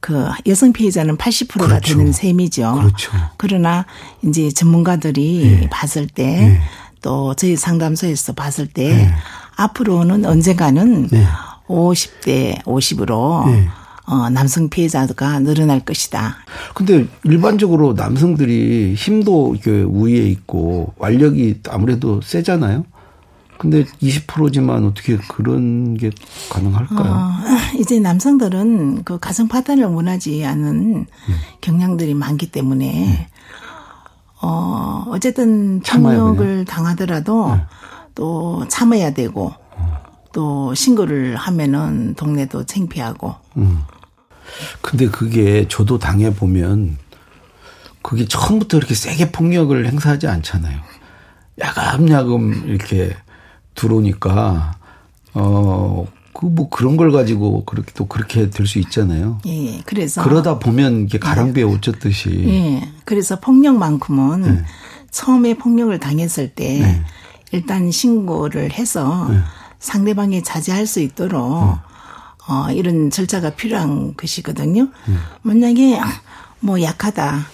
그 0.00 0.28
여성 0.46 0.72
피해자는 0.72 1.16
80%가 1.16 1.66
그렇죠. 1.66 1.96
되는 1.96 2.12
셈이죠. 2.12 2.74
그렇죠. 2.74 3.12
그러나 3.36 3.84
이제 4.22 4.50
전문가들이 4.50 5.68
봤을 5.70 6.06
때 6.06 6.60
또 7.02 7.34
저희 7.34 7.56
상담소에서 7.56 8.32
봤을 8.32 8.66
때 8.66 9.12
앞으로는 9.56 10.24
언젠가는 10.24 11.08
네. 11.08 11.24
50대 11.66 12.62
50으로 12.64 13.50
네. 13.50 13.68
어, 14.06 14.30
남성 14.30 14.70
피해자가 14.70 15.38
늘어날 15.40 15.80
것이다. 15.80 16.36
근데 16.74 17.06
일반적으로 17.24 17.92
남성들이 17.92 18.94
힘도 18.94 19.54
이렇게 19.54 19.82
우위에 19.82 20.26
있고 20.28 20.94
완력이 20.96 21.60
아무래도 21.68 22.20
세잖아요. 22.22 22.84
근데 23.58 23.84
20%지만 23.84 24.84
어떻게 24.84 25.16
그런 25.16 25.96
게 25.96 26.10
가능할까요? 26.48 27.12
어, 27.12 27.32
이제 27.76 27.98
남성들은 27.98 29.02
그 29.04 29.18
가정 29.18 29.48
파탄을 29.48 29.84
원하지 29.84 30.44
않는 30.46 31.06
경향들이 31.60 32.14
많기 32.14 32.50
때문에 32.50 33.28
어 34.40 35.04
어쨌든 35.08 35.80
폭력을 35.80 36.64
당하더라도 36.64 37.58
또 38.14 38.64
참아야 38.68 39.12
되고 39.12 39.52
또 40.32 40.72
신고를 40.74 41.34
하면은 41.34 42.14
동네도 42.14 42.64
창피하고. 42.64 43.34
근데 44.80 45.08
그게 45.08 45.66
저도 45.68 45.98
당해 45.98 46.32
보면 46.32 46.96
그게 48.02 48.24
처음부터 48.26 48.76
이렇게 48.76 48.94
세게 48.94 49.32
폭력을 49.32 49.84
행사하지 49.86 50.28
않잖아요. 50.28 50.78
야금야금 51.58 52.68
이렇게 52.68 53.16
들어오니까 53.78 54.72
어 55.34 56.04
그 56.38 56.46
뭐 56.46 56.68
그런 56.68 56.96
걸 56.96 57.10
가지고 57.10 57.64
그렇게 57.64 57.90
또 57.96 58.06
그렇게 58.06 58.48
될 58.48 58.64
수 58.64 58.78
있잖아요. 58.78 59.40
예 59.46 59.80
그래서 59.84 60.22
그러다 60.22 60.60
보면 60.60 61.06
이게 61.06 61.18
가랑비에 61.18 61.64
옷 61.64 61.82
젖듯이 61.82 62.30
예 62.46 62.88
그래서 63.04 63.40
폭력만큼은 63.40 64.64
처음에 65.10 65.54
폭력을 65.54 65.98
당했을 65.98 66.50
때 66.50 67.02
일단 67.50 67.90
신고를 67.90 68.72
해서 68.72 69.28
상대방이 69.80 70.44
자제할 70.44 70.86
수 70.86 71.00
있도록 71.00 71.42
어, 72.48 72.70
이런 72.72 73.10
절차가 73.10 73.50
필요한 73.50 74.14
것이거든요. 74.16 74.88
만약에 75.42 75.98
뭐 76.60 76.80
약하다, 76.80 77.46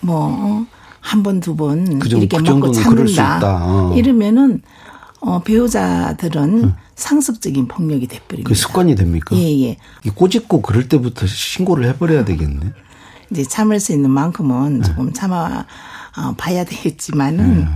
뭐 0.00 0.66
한 1.00 1.22
번 1.22 1.38
두번 1.38 2.00
그 2.00 2.08
이렇게 2.08 2.26
그 2.26 2.42
맞고 2.42 2.72
참는다. 2.72 3.60
어. 3.62 3.94
이러면은 3.94 4.62
어, 5.20 5.40
배우자들은 5.42 6.74
상습적인 6.94 7.68
폭력이 7.68 8.06
돼버립니다. 8.06 8.48
그 8.48 8.54
습관이 8.54 8.94
됩니까? 8.94 9.36
예, 9.36 9.42
예. 9.62 9.76
이 10.04 10.10
꼬집고 10.10 10.62
그럴 10.62 10.88
때부터 10.88 11.26
신고를 11.26 11.86
해버려야 11.88 12.24
되겠네. 12.24 12.72
이제 13.30 13.42
참을 13.42 13.80
수 13.80 13.92
있는 13.92 14.10
만큼은 14.10 14.80
네. 14.80 14.86
조금 14.86 15.12
참아 15.12 15.66
어, 16.18 16.34
봐야 16.36 16.64
되겠지만은 16.64 17.64
네. 17.64 17.68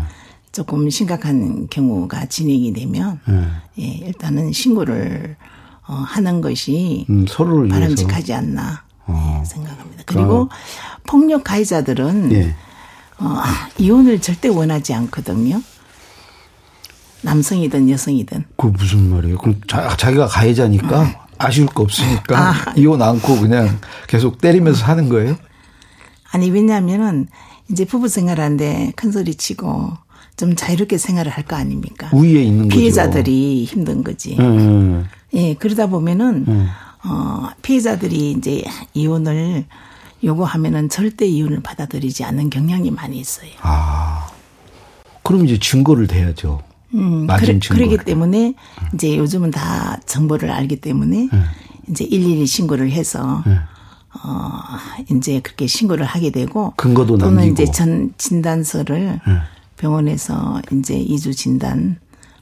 조금 0.53 0.89
심각한 0.91 1.67
경우가 1.69 2.27
진행이 2.27 2.73
되면 2.73 3.21
네. 3.27 3.47
예, 3.81 3.85
일단은 4.07 4.53
신고를 4.53 5.37
어, 5.87 5.95
하는 5.95 6.41
것이 6.41 7.07
음, 7.11 7.27
서로를 7.27 7.67
위해서. 7.67 7.81
바람직하지 7.81 8.33
않나 8.33 8.85
어. 9.07 9.41
예, 9.41 9.45
생각합니다. 9.45 10.05
그리고 10.07 10.49
폭력 11.05 11.43
가해자들은 11.45 12.33
예. 12.33 12.55
어, 13.19 13.43
이혼을 13.79 14.21
절대 14.21 14.49
원하지 14.49 14.95
않거든요. 14.95 15.61
남성이든 17.23 17.91
여성이든. 17.91 18.45
그 18.57 18.67
무슨 18.69 19.11
말이에요? 19.11 19.39
그럼 19.39 19.61
자, 19.69 19.97
자기가 19.97 20.27
가해자니까 20.27 21.27
아쉬울 21.39 21.67
거 21.69 21.83
없으니까 21.83 22.39
아. 22.51 22.55
이혼 22.77 23.01
않고 23.03 23.41
그냥 23.41 23.79
계속 24.09 24.41
때리면서 24.41 24.81
사는 24.81 25.09
거예요? 25.09 25.37
아니 26.33 26.51
왜냐하면은 26.51 27.27
이제 27.71 27.85
부부 27.85 28.09
생활하는데 28.09 28.93
큰 28.97 29.13
소리 29.13 29.35
치고 29.35 29.93
좀 30.37 30.57
자유롭게 30.57 30.97
생활을 30.99 31.31
할 31.33 31.45
거 31.45 31.57
아닙니까? 31.57 32.09
우위에 32.13 32.43
있는 32.43 32.69
거죠. 32.69 32.79
피해자들이 32.79 33.65
힘든 33.65 34.03
거지. 34.03 34.37
음, 34.39 35.07
예, 35.35 35.55
그러다 35.55 35.87
보면은 35.89 36.69
어 37.05 37.49
피해자들이 37.63 38.33
이제 38.33 38.65
이혼을 38.95 39.65
요구하면은 40.23 40.89
절대 40.89 41.27
이혼을 41.27 41.61
받아들이지 41.63 42.25
않는 42.25 42.51
경향이 42.51 42.91
많이 42.91 43.19
있어요. 43.19 43.51
아. 43.63 44.27
그럼 45.23 45.45
이제 45.47 45.59
증거를 45.59 46.07
대야죠. 46.07 46.63
음, 46.95 47.27
맞은 47.27 47.61
증거를. 47.61 47.87
그러기 47.89 48.05
때문에 48.05 48.55
이제 48.95 49.17
요즘은 49.17 49.51
다 49.51 49.99
정보를 50.07 50.51
알기 50.51 50.77
때문에 50.77 51.29
이제 51.89 52.05
일일이 52.05 52.47
신고를 52.47 52.91
해서 52.91 53.43
어 54.23 54.51
이제 55.11 55.41
그렇게 55.41 55.67
신고를 55.67 56.05
하게 56.05 56.31
되고 56.31 56.73
근거도 56.77 57.17
또는 57.19 57.37
남기고. 57.37 57.53
이제 57.63 57.73
전 57.73 58.13
진단서를 58.19 59.21
병원에서 59.77 60.61
이제 60.73 60.99
이주 60.99 61.35
진단 61.35 61.99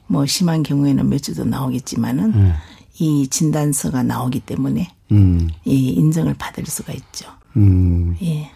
뭐 0.06 0.24
심한 0.26 0.62
경우에는 0.62 1.08
몇 1.08 1.18
주도 1.22 1.44
나오겠지만은 1.44 2.54
이 2.98 3.28
진단서가 3.28 4.02
나오기 4.02 4.40
때문에 4.40 4.90
음, 5.12 5.48
이 5.64 5.90
인정을 5.90 6.34
받을 6.38 6.66
수가 6.66 6.92
있죠. 6.94 7.30
음. 7.56 8.16
예. 8.22 8.50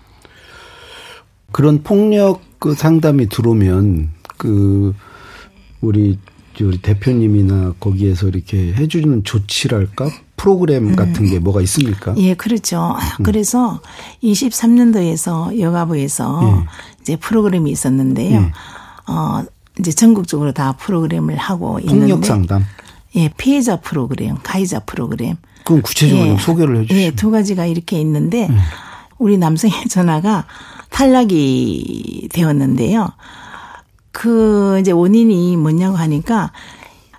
그런 1.52 1.82
폭력 1.82 2.40
그 2.58 2.74
상담이 2.74 3.28
들어오면 3.28 4.10
그 4.38 4.94
우리 5.82 6.18
저 6.56 6.66
우리 6.66 6.78
대표님이나 6.78 7.74
거기에서 7.80 8.28
이렇게 8.28 8.72
해주는 8.74 9.24
조치랄까 9.24 10.10
프로그램 10.36 10.96
같은 10.96 11.28
게 11.30 11.38
뭐가 11.38 11.60
있습니까? 11.62 12.14
예, 12.18 12.34
그렇죠. 12.34 12.96
음. 13.18 13.22
그래서 13.22 13.80
23년도에서 14.22 15.58
여가부에서 15.60 16.64
이제 17.00 17.16
프로그램이 17.16 17.70
있었는데요. 17.70 18.50
어, 19.08 19.44
이제 19.78 19.92
전국적으로 19.92 20.52
다 20.52 20.72
프로그램을 20.72 21.36
하고 21.36 21.78
있는데. 21.80 22.00
폭력 22.00 22.24
상담. 22.24 22.64
예, 23.14 23.30
피해자 23.36 23.80
프로그램, 23.80 24.36
가해자 24.42 24.80
프로그램. 24.80 25.36
그럼 25.64 25.82
구체적으로 25.82 26.26
좀 26.26 26.38
소개를 26.38 26.76
해 26.78 26.86
주시죠. 26.86 27.00
예, 27.00 27.10
두 27.12 27.30
가지가 27.30 27.66
이렇게 27.66 28.00
있는데 28.00 28.48
우리 29.18 29.38
남성의 29.38 29.88
전화가 29.88 30.46
탈락이 30.90 32.28
되었는데요. 32.32 33.12
그 34.12 34.78
이제 34.80 34.92
원인이 34.92 35.56
뭐냐고 35.56 35.96
하니까 35.96 36.52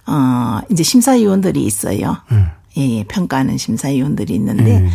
어 0.06 0.62
이제 0.72 0.84
심사위원들이 0.84 1.64
있어요. 1.64 2.18
예, 2.78 3.00
예, 3.00 3.04
평가하는 3.04 3.58
심사위원들이 3.58 4.34
있는데 4.36 4.90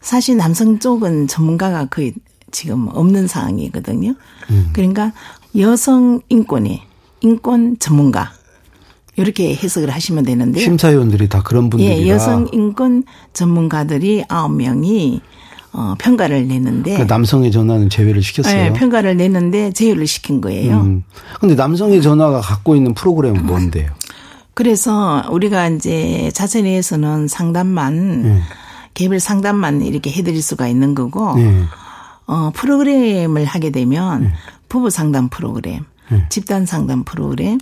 사실 0.00 0.36
남성 0.36 0.78
쪽은 0.78 1.28
전문가가 1.28 1.86
거의 1.86 2.14
지금 2.50 2.88
없는 2.88 3.26
상황이거든요. 3.26 4.14
그러니까 4.72 5.12
여성 5.58 6.20
인권의 6.28 6.82
인권 7.20 7.78
전문가 7.78 8.32
이렇게 9.16 9.54
해석을 9.54 9.90
하시면 9.90 10.24
되는데요. 10.24 10.62
심사위원들이 10.62 11.28
다 11.28 11.42
그런 11.42 11.70
분들이라. 11.70 11.96
예, 11.96 12.08
여성 12.08 12.48
인권 12.52 13.04
전문가들이 13.32 14.24
아홉 14.28 14.52
명이 14.56 15.20
어, 15.76 15.96
평가를 15.98 16.46
내는데 16.46 16.92
그러니까 16.92 17.12
남성의 17.12 17.50
전화는 17.50 17.90
제외를 17.90 18.22
시켰어요. 18.22 18.66
예, 18.66 18.72
평가를 18.72 19.16
내는데 19.16 19.72
제외를 19.72 20.06
시킨 20.06 20.40
거예요. 20.40 20.80
음. 20.80 21.02
근데 21.40 21.56
남성의 21.56 22.00
전화가 22.00 22.40
갖고 22.40 22.76
있는 22.76 22.94
프로그램은 22.94 23.44
뭔데요? 23.44 23.90
그래서 24.54 25.24
우리가 25.30 25.68
이제 25.70 26.30
자체 26.32 26.62
내에서는 26.62 27.26
상담만 27.26 28.22
네. 28.22 28.40
개별 28.94 29.18
상담만 29.18 29.82
이렇게 29.82 30.12
해드릴 30.12 30.40
수가 30.42 30.68
있는 30.68 30.94
거고 30.94 31.34
네. 31.34 31.64
어, 32.26 32.52
프로그램을 32.54 33.44
하게 33.44 33.70
되면 33.70 34.32
부부 34.68 34.90
상담 34.90 35.28
프로그램, 35.28 35.84
집단 36.28 36.66
상담 36.66 37.02
프로그램, 37.02 37.58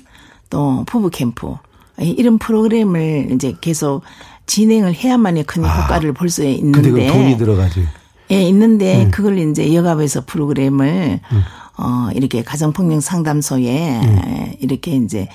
또 0.50 0.84
부부 0.86 1.08
캠프 1.08 1.56
이런 1.98 2.36
프로그램을 2.36 3.30
이제 3.32 3.54
계속 3.60 4.02
진행을 4.46 4.94
해야만이 4.94 5.44
큰 5.44 5.64
효과를 5.64 6.12
볼수 6.12 6.42
아, 6.42 6.44
근데 6.44 6.82
그 6.82 6.88
있는데 6.88 7.06
돈이 7.06 7.38
들어가지. 7.38 7.86
예, 8.32 8.42
있는데 8.48 9.08
그걸 9.12 9.38
이제 9.38 9.74
여가부에서 9.74 10.22
프로그램을 10.26 11.20
어 11.78 12.08
이렇게 12.14 12.42
가정폭력 12.42 13.02
상담소에 13.02 14.56
이렇게 14.60 14.96
이제 14.96 15.28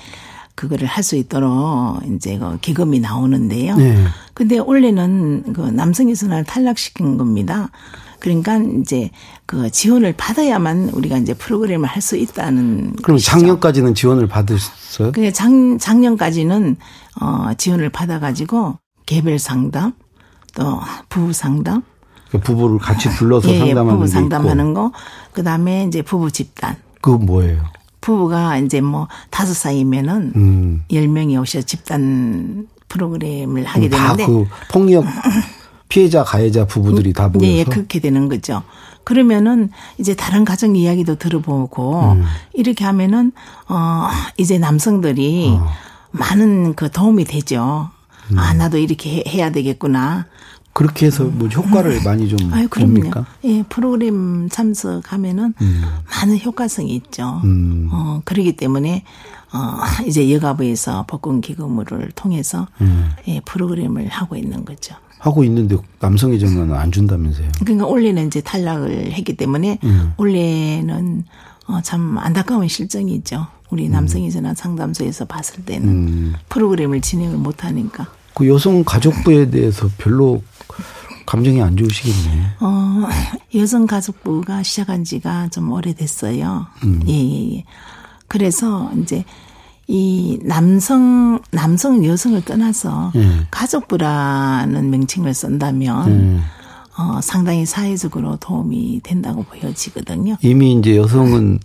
그거를 0.54 0.88
할 0.88 1.04
수 1.04 1.14
있도록 1.16 2.00
이제 2.14 2.36
그 2.38 2.58
기금이 2.60 2.98
나오는데요. 3.00 3.76
네. 3.76 3.96
근데 4.34 4.58
원래는 4.58 5.52
그 5.54 5.60
남성의 5.60 6.16
전화를 6.16 6.44
탈락시킨 6.44 7.16
겁니다. 7.16 7.70
그러니까 8.18 8.56
이제 8.80 9.10
그 9.46 9.70
지원을 9.70 10.14
받아야만 10.16 10.90
우리가 10.92 11.18
이제 11.18 11.34
프로그램을 11.34 11.88
할 11.88 12.02
수 12.02 12.16
있다는 12.16 12.96
그럼 13.02 13.16
것이죠. 13.16 13.30
작년까지는 13.30 13.94
지원을 13.94 14.26
받으셨어요? 14.26 15.12
그게 15.12 15.32
작, 15.32 15.48
작년까지는 15.78 16.76
어 17.20 17.50
지원을 17.56 17.90
받아 17.90 18.18
가지고 18.18 18.78
개별 19.06 19.38
상담 19.38 19.92
또 20.54 20.80
부부 21.08 21.32
상담 21.32 21.82
그 21.82 21.97
부부를 22.30 22.78
같이 22.78 23.08
불러서 23.08 23.48
예, 23.48 23.54
예, 23.54 23.58
상담하는 23.58 23.90
부부 23.92 24.04
게 24.04 24.10
상담하는 24.10 24.74
거, 24.74 24.92
그 25.32 25.42
다음에 25.42 25.84
이제 25.84 26.02
부부 26.02 26.30
집단. 26.30 26.76
그거 27.00 27.16
뭐예요? 27.18 27.62
부부가 28.00 28.58
이제 28.58 28.80
뭐 28.80 29.08
다섯 29.30 29.54
사이면은 29.54 30.32
음. 30.36 30.84
열 30.92 31.08
명이 31.08 31.36
오셔 31.36 31.62
집단 31.62 32.66
프로그램을 32.88 33.64
하게 33.64 33.88
다 33.88 34.14
되는데. 34.16 34.26
그 34.26 34.46
폭력 34.70 35.04
피해자 35.88 36.22
가해자 36.22 36.66
부부들이 36.66 37.12
다 37.12 37.28
모여서 37.28 37.46
예, 37.46 37.58
예, 37.58 37.64
그렇게 37.64 37.98
되는 38.00 38.28
거죠. 38.28 38.62
그러면은 39.04 39.70
이제 39.98 40.14
다른 40.14 40.44
가정 40.44 40.76
이야기도 40.76 41.14
들어보고 41.16 42.12
음. 42.12 42.24
이렇게 42.52 42.84
하면은 42.84 43.32
어 43.68 44.08
이제 44.36 44.58
남성들이 44.58 45.48
어. 45.58 45.66
많은 46.10 46.74
그 46.74 46.90
도움이 46.90 47.24
되죠. 47.24 47.88
음. 48.32 48.38
아 48.38 48.52
나도 48.52 48.76
이렇게 48.76 49.16
해- 49.16 49.24
해야 49.26 49.50
되겠구나. 49.50 50.26
그렇게 50.78 51.06
해서 51.06 51.24
뭐 51.24 51.48
효과를 51.48 52.04
많이 52.04 52.28
좀 52.28 52.38
아유. 52.54 52.68
봅니까? 52.68 53.26
예 53.42 53.64
프로그램 53.64 54.48
참석하면은 54.48 55.54
많은 56.08 56.40
효과성이 56.40 56.94
있죠. 56.94 57.40
음. 57.42 57.88
어 57.90 58.22
그러기 58.24 58.52
때문에 58.52 59.02
어 59.52 60.06
이제 60.06 60.32
여가부에서 60.32 61.04
복권 61.08 61.40
기금을 61.40 61.84
통해서 62.14 62.68
음. 62.80 63.10
예 63.26 63.40
프로그램을 63.44 64.06
하고 64.06 64.36
있는 64.36 64.64
거죠. 64.64 64.94
하고 65.18 65.42
있는데 65.42 65.76
남성의 65.98 66.38
전화는 66.38 66.72
안 66.72 66.92
준다면서요? 66.92 67.48
그러니까 67.64 67.84
올해는 67.88 68.28
이제 68.28 68.40
탈락을 68.40 69.10
했기 69.10 69.36
때문에 69.36 69.80
음. 69.82 70.12
올해는 70.16 71.24
어, 71.66 71.80
참 71.82 72.16
안타까운 72.18 72.68
실정이죠. 72.68 73.48
우리 73.70 73.88
남성의 73.88 74.30
전화 74.30 74.54
상담소에서 74.54 75.24
봤을 75.24 75.64
때는 75.64 75.88
음. 75.88 76.34
프로그램을 76.48 77.00
진행을 77.00 77.36
못 77.36 77.64
하니까. 77.64 78.06
그 78.38 78.48
여성 78.48 78.84
가족부에 78.84 79.50
대해서 79.50 79.90
별로 79.98 80.40
감정이 81.26 81.60
안 81.60 81.76
좋으시겠네. 81.76 82.46
어, 82.60 83.08
여성가족부가 83.52 84.62
시작한 84.62 85.02
지가 85.02 85.48
좀 85.48 85.72
오래됐어요. 85.72 86.66
음. 86.84 87.02
예, 87.08 87.12
예, 87.12 87.56
예. 87.56 87.64
그래서 88.28 88.92
이제 89.02 89.24
이 89.88 90.38
남성, 90.42 91.40
남성, 91.50 92.04
여성을 92.04 92.40
떠나서 92.44 93.10
예. 93.16 93.46
가족부라는 93.50 94.88
명칭을 94.88 95.34
쓴다면 95.34 96.08
음. 96.08 96.42
어, 96.96 97.20
상당히 97.20 97.66
사회적으로 97.66 98.36
도움이 98.36 99.00
된다고 99.02 99.42
보여지거든요. 99.42 100.36
이미 100.42 100.74
이제 100.74 100.96
여성은 100.96 101.58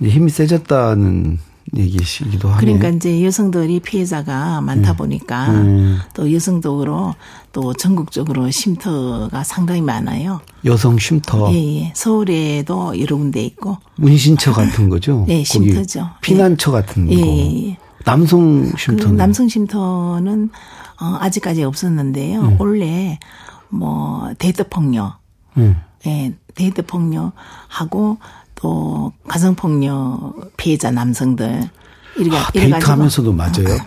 이제 0.00 0.08
힘이 0.08 0.30
세졌다는 0.30 1.38
얘기시기도 1.76 2.48
하네. 2.48 2.60
그러니까 2.60 2.88
이제 2.88 3.24
여성들이 3.24 3.80
피해자가 3.80 4.60
많다 4.60 4.94
보니까 4.94 5.50
음. 5.50 5.98
또 6.14 6.32
여성적으로 6.32 7.14
또 7.52 7.74
전국적으로 7.74 8.50
쉼터가 8.50 9.42
상당히 9.44 9.80
많아요. 9.80 10.40
여성 10.64 10.98
쉼터, 10.98 11.50
예, 11.52 11.80
예. 11.80 11.92
서울에도 11.94 13.00
여러 13.00 13.16
군데 13.16 13.42
있고. 13.44 13.78
피신처 13.96 14.52
같은 14.52 14.88
거죠. 14.90 15.24
네, 15.26 15.42
쉼터죠. 15.42 16.10
피난처 16.20 16.70
같은 16.70 17.10
예, 17.10 17.16
거. 17.20 17.26
예, 17.26 17.68
예. 17.70 17.78
남성 18.04 18.70
그 18.70 18.76
쉼터는 18.78 19.16
남성 19.16 19.48
쉼터는 19.48 20.50
어, 21.00 21.16
아직까지 21.20 21.64
없었는데요. 21.64 22.40
음. 22.40 22.56
원래 22.58 23.18
뭐 23.68 24.30
데이트 24.38 24.68
폭력, 24.68 25.18
예. 25.58 25.76
예, 26.06 26.34
데이트 26.54 26.86
폭력하고 26.86 28.18
또 28.56 29.12
가정 29.28 29.54
폭력 29.54 30.34
피해자 30.56 30.90
남성들 30.90 31.68
이렇게 32.18 32.36
아, 32.36 32.50
데이트하면서도 32.50 33.32
맞아요. 33.32 33.78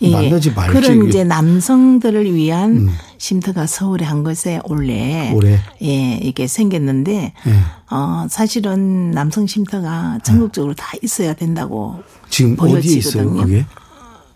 예, 0.00 0.12
만나지 0.12 0.52
말지. 0.52 0.72
그런. 0.80 1.00
음. 1.00 1.08
이제 1.08 1.24
남성들을 1.24 2.32
위한 2.34 2.88
쉼터가 3.16 3.66
서울에 3.66 4.04
한 4.04 4.22
것에 4.22 4.60
올해 4.64 5.32
올해? 5.32 5.58
예 5.82 6.18
이게 6.22 6.46
생겼는데 6.46 7.32
예. 7.46 7.52
어 7.90 8.26
사실은 8.30 9.10
남성 9.10 9.46
쉼터가 9.46 10.20
전국적으로 10.22 10.74
다 10.74 10.92
있어야 11.02 11.34
된다고 11.34 12.00
지금 12.28 12.54
어디에 12.60 12.78
있어요, 12.98 13.24
보여지거든요. 13.24 13.42
그게? 13.42 13.66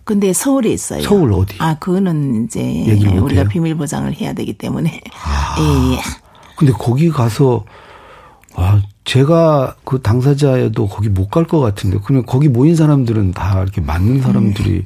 근데 0.05 0.33
서울에 0.33 0.71
있어요. 0.71 1.03
서울 1.03 1.33
어디? 1.33 1.55
아 1.59 1.79
그거는 1.79 2.47
이제 2.47 2.61
우리가? 3.21 3.45
비밀 3.45 3.77
보장을 3.77 4.13
해야 4.15 4.33
되기 4.33 4.55
때문에 4.55 5.01
아. 5.25 5.57
예, 5.63 5.95
예. 5.95 6.01
근데 6.57 6.73
거기 6.73 7.09
가서 7.09 7.65
아 8.57 8.83
제가 9.05 9.77
그 9.85 10.01
당사자여도 10.01 10.87
거기 10.89 11.09
못 11.09 11.29
갈 11.31 11.45
것 11.47 11.61
같은데 11.61 11.99
그러면 12.05 12.25
거기 12.27 12.49
모인 12.49 12.77
사람들은 12.77 13.33
다 13.33 13.61
이렇게 13.63 13.81
맞는 13.81 14.23
사람들이 14.23 14.85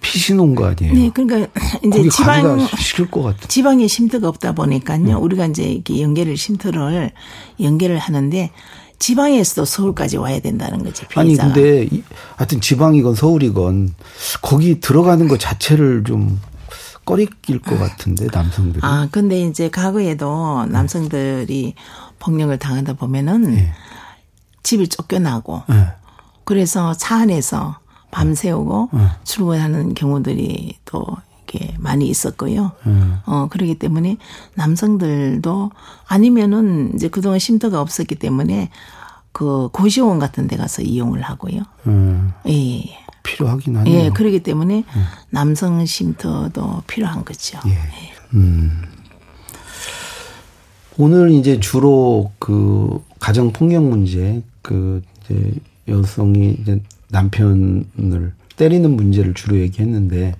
피신 0.00 0.40
온 0.40 0.54
거 0.54 0.66
아니에요? 0.66 0.94
네, 0.94 1.10
그러니까 1.14 1.48
이제 1.84 2.08
지방 2.08 2.66
싫을 2.76 3.10
것 3.10 3.22
같아. 3.22 3.46
지방에 3.46 3.86
쉼터가 3.86 4.28
없다 4.28 4.52
보니까요. 4.52 4.98
네. 5.04 5.12
우리가 5.12 5.46
이제 5.46 5.62
이렇게 5.64 6.00
연계를 6.02 6.36
쉼터를 6.36 7.12
연계를 7.60 7.98
하는데 7.98 8.50
지방에서도 8.98 9.64
서울까지 9.64 10.16
와야 10.16 10.40
된다는 10.40 10.82
거지. 10.82 11.04
아니 11.14 11.28
피해자가. 11.36 11.52
근데 11.52 11.88
이- 11.92 12.02
하여튼 12.36 12.60
지방이건 12.60 13.14
서울이건 13.14 13.94
거기 14.42 14.80
들어가는 14.80 15.28
것 15.28 15.38
자체를 15.38 16.02
좀 16.04 16.40
꺼리낄 17.04 17.60
것 17.60 17.78
같은데 17.78 18.26
남성들이. 18.32 18.80
아, 18.82 19.08
근데 19.10 19.40
이제 19.42 19.68
과거에도 19.68 20.66
남성들이 20.66 21.74
폭력을 22.18 22.56
당하다 22.58 22.94
보면은 22.94 23.54
예. 23.54 23.72
집을 24.62 24.88
쫓겨나고 24.88 25.62
예. 25.70 25.88
그래서 26.44 26.94
차 26.94 27.16
안에서 27.16 27.78
밤새우고 28.10 28.90
네. 28.92 29.06
출근하는 29.24 29.94
경우들이 29.94 30.78
또 30.84 31.04
이렇게 31.52 31.74
많이 31.78 32.08
있었고요. 32.08 32.72
네. 32.84 32.92
어, 33.26 33.48
그러기 33.50 33.76
때문에 33.76 34.18
남성들도 34.54 35.70
아니면은 36.06 36.92
이제 36.94 37.08
그동안 37.08 37.38
쉼터가 37.38 37.80
없었기 37.80 38.16
때문에 38.16 38.70
그 39.32 39.68
고시원 39.72 40.18
같은 40.18 40.46
데 40.46 40.56
가서 40.56 40.82
이용을 40.82 41.22
하고요. 41.22 41.62
음, 41.86 42.32
예. 42.48 42.84
예. 43.22 43.30
필요하긴 43.30 43.76
하네요. 43.76 43.98
예, 43.98 44.10
그러기 44.10 44.42
때문에 44.42 44.84
남성 45.30 45.84
쉼터도 45.84 46.82
필요한 46.86 47.24
거죠. 47.24 47.58
예. 47.66 47.78
오늘 50.98 51.30
이제 51.30 51.58
주로 51.60 52.32
그 52.38 53.02
가정 53.18 53.52
폭력 53.52 53.84
문제, 53.84 54.42
그 54.60 55.02
이제 55.24 55.52
여성이 55.88 56.56
이제 56.60 56.80
남편을 57.10 58.32
때리는 58.56 58.96
문제를 58.96 59.34
주로 59.34 59.56
얘기했는데 59.58 60.34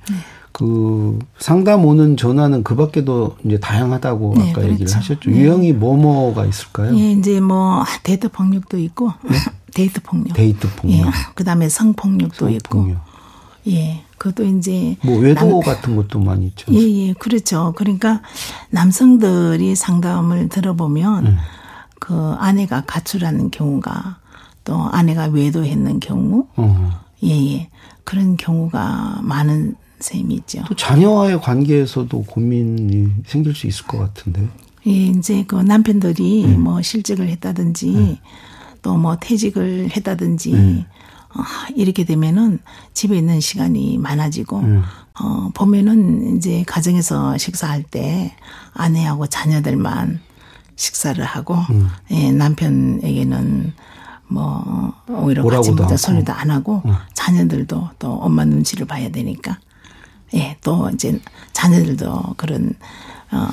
그 0.52 1.18
상담 1.38 1.86
오는 1.86 2.16
전화는 2.16 2.62
그 2.62 2.76
밖에도 2.76 3.36
이제 3.44 3.58
다양하다고 3.58 4.34
네, 4.36 4.50
아까 4.50 4.60
얘기를 4.62 4.76
그렇죠. 4.78 4.98
하셨죠. 4.98 5.30
유형이 5.30 5.72
뭐뭐가 5.72 6.44
있을까요? 6.44 6.96
예, 6.96 7.12
이제 7.12 7.40
뭐 7.40 7.84
데이트 8.02 8.28
폭력도 8.28 8.78
있고 8.78 9.12
데이트 9.74 10.00
폭력. 10.02 10.34
데이트 10.34 10.68
폭력, 10.76 10.98
예. 11.06 11.10
그다음에 11.34 11.68
성폭력도 11.68 12.48
있고. 12.50 12.78
폭력. 12.82 13.00
예. 13.68 14.02
그것도 14.18 14.44
이제 14.44 14.96
뭐 15.04 15.18
외도 15.18 15.46
남- 15.46 15.60
같은 15.60 15.96
것도 15.96 16.20
많이 16.20 16.46
있죠. 16.46 16.72
예, 16.72 16.78
예, 16.78 17.12
그렇죠. 17.14 17.72
그러니까 17.76 18.22
남성들이 18.70 19.74
상담을 19.74 20.48
들어보면 20.48 21.26
음. 21.26 21.36
그 21.98 22.14
아내가 22.38 22.82
가출하는 22.86 23.50
경우가 23.50 24.18
또 24.64 24.74
아내가 24.90 25.24
외도했는 25.26 26.00
경우 26.00 26.46
어. 26.56 27.00
예, 27.24 27.30
예. 27.54 27.68
그런 28.04 28.36
경우가 28.36 29.20
많은 29.22 29.74
셈이 30.00 30.34
있죠. 30.34 30.62
또 30.68 30.74
자녀와의 30.74 31.40
관계에서도 31.40 32.24
고민이 32.24 33.08
생길 33.26 33.54
수 33.54 33.66
있을 33.68 33.86
것 33.86 33.98
같은데. 33.98 34.48
예, 34.86 34.90
이제 34.90 35.44
그 35.46 35.56
남편들이 35.56 36.44
음. 36.44 36.62
뭐 36.62 36.82
실직을 36.82 37.28
했다든지 37.28 37.88
음. 37.94 38.16
또 38.82 38.96
뭐 38.96 39.16
퇴직을 39.16 39.90
했다든지 39.96 40.52
음. 40.54 40.84
어, 41.34 41.42
이렇게 41.74 42.04
되면은 42.04 42.58
집에 42.92 43.16
있는 43.16 43.40
시간이 43.40 43.98
많아지고 43.98 44.58
음. 44.58 44.82
어 45.18 45.50
보면은 45.54 46.36
이제 46.36 46.64
가정에서 46.66 47.38
식사할 47.38 47.82
때 47.82 48.34
아내하고 48.74 49.26
자녀들만 49.26 50.20
식사를 50.76 51.22
하고 51.24 51.54
음. 51.70 51.88
예, 52.10 52.32
남편에게는 52.32 53.72
뭐 54.28 54.94
오히려 55.08 55.44
같이 55.44 55.72
먹자 55.72 55.96
소리도 55.96 56.32
안 56.32 56.50
하고 56.50 56.82
음. 56.86 56.94
자녀들도 57.12 57.90
또 57.98 58.12
엄마 58.14 58.44
눈치를 58.44 58.86
봐야 58.86 59.10
되니까 59.10 59.58
예, 60.34 60.56
또 60.62 60.90
이제 60.94 61.20
자녀들도 61.52 62.34
그런 62.36 62.72
어 63.30 63.48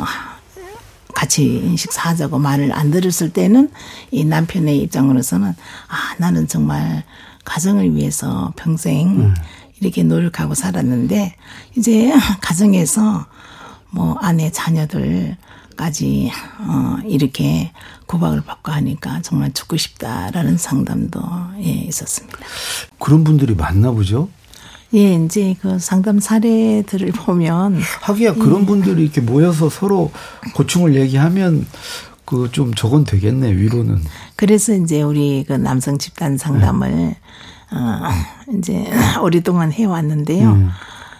같이 1.14 1.76
식사하자고 1.78 2.40
말을 2.40 2.72
안 2.72 2.92
들었을 2.92 3.32
때는 3.32 3.70
이 4.12 4.24
남편의 4.24 4.78
입장으로서는 4.80 5.50
아 5.50 6.16
나는 6.18 6.48
정말 6.48 7.04
가정을 7.46 7.96
위해서 7.96 8.54
평생 8.56 9.20
음. 9.20 9.36
이렇게 9.82 10.04
노력하고 10.04 10.54
살았는데 10.54 11.36
이제 11.78 12.14
가정에서 12.42 13.26
뭐 13.92 14.18
아내 14.22 14.52
자녀들까지 14.52 16.32
어 16.60 16.98
이렇게 17.06 17.72
구박을 18.06 18.42
받고 18.42 18.72
하니까 18.72 19.22
정말 19.22 19.52
죽고 19.54 19.78
싶다라는 19.78 20.58
상담도 20.58 21.22
예 21.60 21.70
있었습니다. 21.70 22.38
그런 23.00 23.24
분들이 23.24 23.56
많나 23.56 23.92
보죠? 23.92 24.30
예, 24.94 25.14
이제 25.14 25.56
그 25.62 25.78
상담 25.78 26.20
사례들을 26.20 27.12
보면 27.12 27.80
하기야 28.02 28.34
그런 28.36 28.64
예. 28.64 28.66
분들이 28.66 29.04
이렇게 29.04 29.22
모여서 29.22 29.70
서로 29.70 30.12
고충을 30.56 30.96
얘기하면 30.96 31.66
그 32.26 32.48
좀 32.52 32.74
저건 32.76 33.06
되겠네 33.06 33.56
위로는. 33.56 34.02
그래서 34.36 34.74
이제 34.74 35.02
우리 35.02 35.44
그 35.48 35.54
남성 35.54 35.98
집단 35.98 36.38
상담을 36.38 36.92
네. 36.92 37.18
어 37.72 38.10
이제 38.56 38.86
오랫동안 39.22 39.72
해왔는데요. 39.72 40.50
음. 40.52 40.70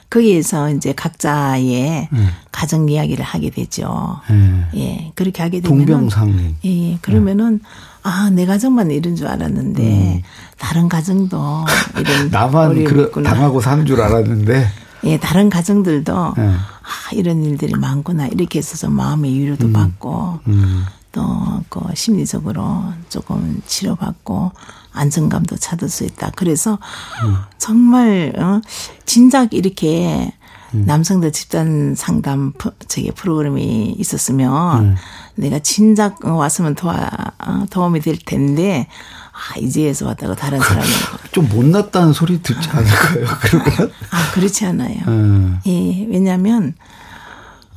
거기에서 0.10 0.72
이제 0.72 0.94
각자의 0.94 2.10
음. 2.12 2.30
가정 2.52 2.90
이야기를 2.90 3.24
하게 3.24 3.50
되죠. 3.52 4.20
음. 4.32 4.66
예, 4.76 5.12
그렇게 5.16 5.44
하게 5.44 5.62
되면 5.62 5.86
동병상련. 5.86 6.56
예, 6.66 6.98
그러면은 7.02 7.62
아, 8.02 8.30
내 8.32 8.46
가정만 8.46 8.92
이런 8.92 9.16
줄 9.16 9.28
알았는데 9.28 9.84
음. 9.84 10.22
다른 10.58 10.90
가정도 10.90 11.66
이런 12.00 12.30
나만 12.32 12.84
그 12.86 13.12
당하고 13.24 13.62
사는 13.62 13.86
줄 13.86 14.02
알았는데 14.02 14.68
예, 15.06 15.20
다른 15.20 15.50
가정들도 15.50 16.34
네. 16.38 16.48
아, 16.50 17.14
이런 17.14 17.44
일들이 17.44 17.74
많구나 17.74 18.28
이렇게 18.28 18.60
있어서 18.60 18.90
마음의 18.90 19.32
위로도 19.32 19.68
음. 19.68 19.74
받고 19.74 20.40
음. 20.48 20.86
또 21.12 21.50
그 21.70 21.82
심리적으로 21.96 22.84
조금 23.10 23.62
치료받고 23.66 24.52
안정감도 24.92 25.56
찾을 25.58 25.88
수 25.88 26.04
있다. 26.04 26.32
그래서 26.36 26.80
음. 27.24 27.36
정말 27.58 28.34
어 28.38 28.62
진작 29.06 29.54
이렇게 29.54 30.34
음. 30.74 30.84
남성들 30.86 31.32
집단 31.32 31.96
상담 31.96 32.54
저기 32.88 33.12
프로그램이 33.12 33.96
있었으면 33.98 34.84
음. 34.84 34.96
내가 35.36 35.60
진작 35.60 36.26
왔으면 36.26 36.76
도와 36.76 37.10
어, 37.40 37.66
도움이 37.70 38.02
될 38.02 38.18
텐데 38.18 38.88
아, 39.32 39.58
이제에서 39.60 40.06
왔다고 40.08 40.36
다른 40.36 40.60
사람이 40.60 40.88
좀 41.32 41.48
못났다는 41.50 42.14
소리 42.14 42.42
듣지 42.42 42.70
않을까요? 42.70 43.26
그러면 43.42 43.92
아 44.12 44.32
그렇지 44.34 44.66
않아요. 44.66 44.98
음. 45.08 45.60
예, 45.66 46.06
왜냐하면 46.10 46.74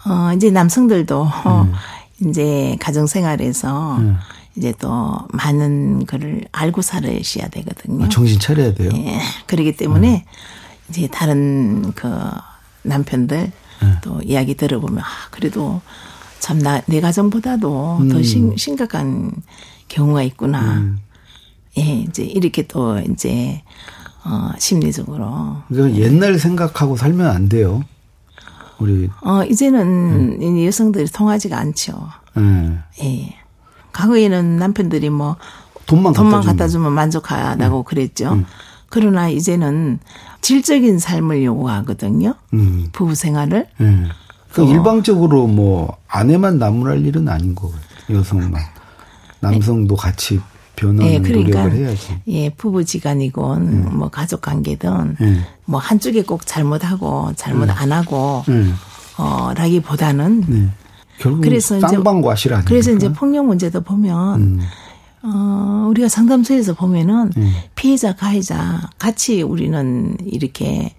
어 0.04 0.32
이제 0.34 0.50
남성들도 0.50 1.30
어, 1.44 1.62
음. 1.62 1.72
이제 2.26 2.76
가정 2.80 3.06
생활에서 3.06 3.96
음. 3.98 4.16
이제 4.56 4.72
또 4.78 5.18
많은 5.32 6.04
거를 6.06 6.44
알고 6.52 6.82
살아야 6.82 7.18
되거든요. 7.50 8.04
아, 8.04 8.08
정신 8.08 8.38
차려야 8.38 8.74
돼요. 8.74 8.90
예, 8.94 9.18
그러기 9.46 9.76
때문에 9.76 10.24
이제 10.90 11.08
다른 11.08 11.92
그 11.94 12.08
남편들 12.82 13.50
네. 13.82 13.88
또 14.02 14.20
이야기 14.22 14.54
들어보면 14.56 14.98
아 15.00 15.06
그래도 15.30 15.80
참 16.38 16.58
나 16.58 16.82
내 16.86 17.00
가정보다도 17.00 17.98
음. 18.02 18.08
더 18.08 18.22
심, 18.22 18.56
심각한 18.56 19.32
경우가 19.88 20.22
있구나. 20.24 20.60
음. 20.78 20.98
예, 21.78 21.82
이제 22.00 22.22
이렇게 22.24 22.66
또 22.66 22.98
이제 23.00 23.62
어 24.24 24.50
심리적으로. 24.58 25.56
그러니까 25.68 25.98
옛날 25.98 26.38
생각하고 26.38 26.96
살면 26.96 27.26
안 27.26 27.48
돼요. 27.48 27.82
우리 28.82 29.08
어 29.22 29.44
이제는 29.44 30.40
음. 30.42 30.66
여성들이 30.66 31.06
통하지가 31.06 31.56
않죠. 31.56 32.08
음. 32.36 32.82
예. 33.02 33.36
과거에는 33.92 34.56
남편들이 34.56 35.10
뭐 35.10 35.36
돈만, 35.86 36.12
돈만 36.12 36.42
갖다, 36.42 36.66
주면 36.68 36.92
만족하다고 36.92 37.78
음. 37.78 37.84
그랬죠. 37.84 38.32
음. 38.32 38.46
그러나 38.88 39.28
이제는 39.28 39.98
질적인 40.40 40.98
삶을 40.98 41.44
요구하거든요. 41.44 42.34
음. 42.54 42.88
부부 42.92 43.14
생활을. 43.14 43.66
음. 43.80 44.08
그 44.52 44.64
일방적으로 44.64 45.46
뭐 45.46 45.96
아내만 46.08 46.58
나무랄 46.58 47.06
일은 47.06 47.28
아닌 47.28 47.54
거 47.54 47.68
같아요. 47.68 48.18
여성만. 48.18 48.60
남성도 49.40 49.96
같이 49.96 50.40
변하는 50.76 51.12
예, 51.12 51.20
그러니까, 51.20 51.62
노력을 51.62 51.86
해야지. 51.86 52.18
예, 52.28 52.50
부부지간이건 52.50 53.62
음. 53.62 53.88
뭐 53.98 54.08
가족 54.08 54.40
관계든 54.40 55.16
음. 55.20 55.44
뭐 55.64 55.78
한쪽에 55.80 56.22
꼭 56.22 56.46
잘못하고 56.46 57.32
잘못 57.36 57.64
음. 57.64 57.70
안 57.70 57.92
하고 57.92 58.42
어 59.18 59.52
라기보다는 59.54 60.44
네. 60.48 60.68
결국 61.18 61.42
그래서 61.42 61.78
쌍방과실 61.78 62.54
아니에 62.54 62.64
그래서 62.66 62.90
이제 62.90 63.12
폭력 63.12 63.46
문제도 63.46 63.80
보면 63.80 64.60
어, 65.22 65.86
우리가 65.88 66.08
상담소에서 66.08 66.74
보면은 66.74 67.30
음. 67.36 67.52
피해자, 67.74 68.14
가해자 68.14 68.90
같이 68.98 69.42
우리는 69.42 70.16
이렇게 70.24 70.94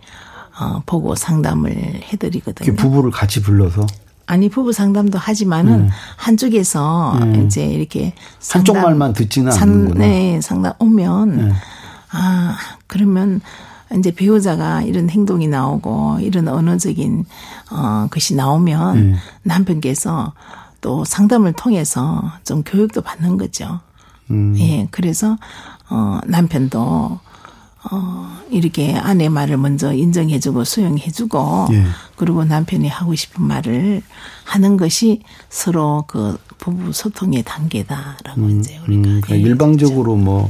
어, 0.59 0.81
보고 0.85 1.15
상담을 1.15 1.71
해드리거든요. 2.03 2.75
부부를 2.75 3.11
같이 3.11 3.41
불러서? 3.41 3.85
아니 4.25 4.49
부부 4.49 4.71
상담도 4.71 5.17
하지만은 5.17 5.73
음. 5.81 5.89
한쪽에서 6.15 7.17
음. 7.21 7.45
이제 7.45 7.65
이렇게 7.65 8.13
상담, 8.39 8.75
한쪽 8.75 8.87
말만 8.89 9.13
듣지는 9.13 9.51
않는구나. 9.51 9.99
네, 9.99 10.39
상담 10.41 10.73
오면 10.79 11.39
음. 11.39 11.53
아 12.11 12.57
그러면 12.87 13.41
이제 13.97 14.11
배우자가 14.11 14.81
이런 14.81 15.09
행동이 15.09 15.47
나오고 15.47 16.19
이런 16.21 16.47
언어적인 16.47 17.25
어 17.71 18.07
것이 18.09 18.35
나오면 18.35 18.97
음. 18.97 19.15
남편께서 19.43 20.33
또 20.81 21.05
상담을 21.05 21.53
통해서 21.53 22.31
좀 22.43 22.63
교육도 22.63 23.01
받는 23.01 23.37
거죠. 23.37 23.79
음. 24.31 24.55
예, 24.57 24.87
그래서 24.91 25.37
어 25.89 26.19
남편도 26.25 27.19
어 27.91 28.39
이렇게 28.49 28.93
아내 28.95 29.27
말을 29.27 29.57
먼저 29.57 29.93
인정해주고 29.93 30.63
수용해주고 30.63 31.67
예. 31.71 31.83
그리고 32.15 32.45
남편이 32.45 32.87
하고 32.87 33.13
싶은 33.13 33.43
말을 33.43 34.01
하는 34.45 34.77
것이 34.77 35.21
서로 35.49 36.05
그 36.07 36.37
부부 36.59 36.93
소통의 36.93 37.43
단계다라고 37.43 38.41
음, 38.41 38.59
이제 38.59 38.79
우리가 38.87 39.09
음, 39.09 39.21
그러니까 39.21 39.35
일방적으로 39.35 40.15
뭐 40.15 40.49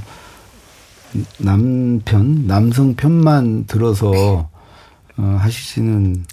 남편 1.39 2.45
남성 2.47 2.95
편만 2.95 3.65
들어서 3.65 4.49
어, 5.15 5.37
하시지는. 5.39 6.25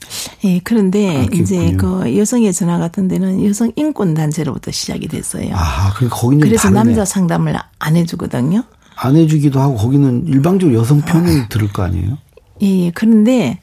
예, 0.45 0.59
그런데 0.61 1.17
않겠군요. 1.19 1.43
이제 1.43 1.73
그 1.77 2.17
여성의 2.17 2.53
전화 2.55 2.79
같은 2.79 3.09
데는 3.09 3.45
여성 3.45 3.71
인권 3.77 4.15
단체로부터 4.15 4.71
시작이 4.71 5.07
됐어요. 5.07 5.51
아, 5.53 5.93
그 5.95 6.09
거기는 6.09 6.41
그래서 6.41 6.65
다르네. 6.65 6.85
남자 6.85 7.05
상담을 7.05 7.57
안 7.79 7.97
해주거든요. 7.97 8.65
안 9.03 9.17
해주기도 9.17 9.61
하고 9.61 9.77
거기는 9.77 10.27
일방적으로 10.27 10.79
여성 10.79 11.01
편을 11.01 11.43
아. 11.43 11.49
들을 11.49 11.73
거 11.73 11.83
아니에요? 11.83 12.19
예, 12.63 12.87
예. 12.87 12.91
그런데 12.95 13.59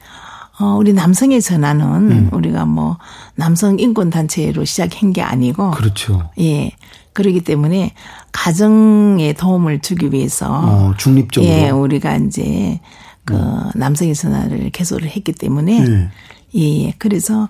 어, 0.58 0.74
우리 0.76 0.92
남성의 0.92 1.40
전화는 1.40 2.10
음. 2.10 2.30
우리가 2.32 2.64
뭐 2.64 2.98
남성 3.36 3.78
인권 3.78 4.10
단체로 4.10 4.64
시작한 4.64 5.12
게 5.12 5.22
아니고. 5.22 5.70
그렇죠. 5.70 6.30
예. 6.40 6.72
그러기 7.12 7.42
때문에 7.42 7.94
가정에 8.32 9.32
도움을 9.32 9.80
주기 9.80 10.12
위해서. 10.12 10.48
어, 10.50 10.94
중립적으로. 10.96 11.52
예, 11.52 11.70
우리가 11.70 12.16
이제 12.16 12.80
그 13.24 13.34
음. 13.34 13.70
남성의 13.76 14.14
전화를 14.14 14.70
개소를 14.70 15.08
했기 15.08 15.32
때문에 15.32 15.80
네. 15.84 16.08
예, 16.56 16.92
그래서 16.98 17.48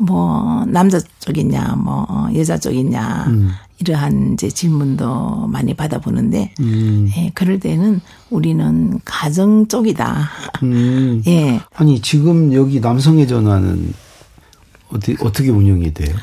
뭐 0.00 0.64
남자 0.66 0.98
쪽이냐 1.18 1.74
뭐 1.76 2.30
여자 2.34 2.58
쪽이냐 2.58 3.26
음. 3.28 3.50
이러한 3.78 4.32
이제 4.32 4.48
질문도 4.48 5.46
많이 5.48 5.74
받아보는데 5.74 6.54
음. 6.60 7.10
예, 7.16 7.30
그럴 7.34 7.60
때는 7.60 8.00
우리는 8.30 8.98
가정 9.04 9.68
쪽이다. 9.68 10.28
음. 10.62 11.22
예. 11.28 11.60
아니 11.74 12.00
지금 12.00 12.52
여기 12.54 12.80
남성의 12.80 13.28
전화는 13.28 13.92
어디 14.90 15.16
어떻게 15.20 15.50
운영이 15.50 15.92
돼요? 15.92 16.14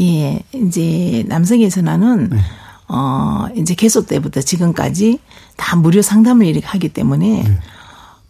예, 0.00 0.40
이제 0.54 1.24
남성의 1.26 1.70
전화는 1.70 2.30
네. 2.30 2.38
어 2.88 3.46
이제 3.56 3.74
개소 3.74 4.06
때부터 4.06 4.40
지금까지 4.40 5.18
다 5.56 5.74
무료 5.74 6.00
상담을 6.00 6.46
이렇게 6.46 6.66
하기 6.66 6.90
때문에. 6.90 7.42
네. 7.42 7.58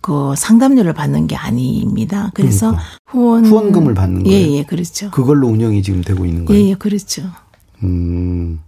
그 0.06 0.34
상담료를 0.36 0.92
받는 0.92 1.26
게 1.26 1.34
아닙니다. 1.34 2.30
그래서 2.32 2.68
그러니까. 2.68 2.90
후원 3.08 3.44
후원금을 3.44 3.94
받는 3.94 4.22
거예요? 4.22 4.38
예, 4.38 4.58
예, 4.58 4.62
그렇죠. 4.62 5.10
그걸로 5.10 5.48
운영이 5.48 5.82
지금 5.82 6.00
되고 6.00 6.24
있는 6.24 6.44
거예요. 6.44 6.62
예, 6.62 6.68
예, 6.70 6.74
그렇죠. 6.76 7.24
음, 7.82 8.60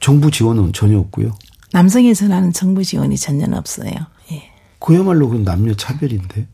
정부 0.00 0.32
지원은 0.32 0.72
전혀 0.72 0.98
없고요. 0.98 1.30
남성에 1.70 2.12
전하는 2.14 2.52
정부 2.52 2.82
지원이 2.82 3.16
전혀 3.16 3.46
없어요. 3.56 3.92
예. 4.32 4.50
그야말로 4.80 5.28
그 5.28 5.36
남녀 5.36 5.72
차별인데. 5.72 6.48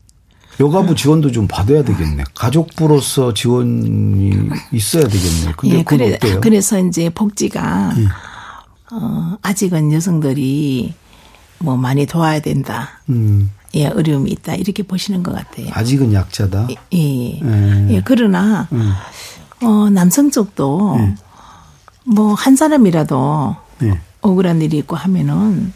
여가부 0.59 0.93
지원도 0.93 1.31
좀 1.31 1.47
받아야 1.47 1.83
되겠네. 1.83 2.23
가족부로서 2.35 3.33
지원이 3.33 4.31
있어야 4.71 5.07
되겠네. 5.07 5.53
근데 5.57 5.77
예, 5.79 5.83
그래, 5.83 6.13
어때요? 6.13 6.39
그래서 6.39 6.77
이제 6.77 7.09
복지가 7.09 7.95
어, 8.91 9.37
아직은 9.41 9.91
여성들이 9.91 10.93
뭐 11.57 11.77
많이 11.77 12.05
도와야 12.05 12.41
된다. 12.41 12.89
음, 13.09 13.49
예, 13.75 13.87
어려움이 13.87 14.31
있다. 14.31 14.55
이렇게 14.55 14.83
보시는 14.83 15.21
것 15.23 15.33
같아요. 15.33 15.67
아직은 15.71 16.13
약자다. 16.13 16.67
예, 16.71 16.75
예. 16.97 17.39
음. 17.41 17.87
예, 17.91 18.01
그러나, 18.03 18.67
어, 19.61 19.89
남성 19.89 20.31
쪽도 20.31 20.97
뭐한 22.05 22.55
사람이라도 22.55 23.55
네. 23.79 23.99
억울한 24.21 24.61
일이 24.61 24.77
있고 24.79 24.95
하면은 24.95 25.71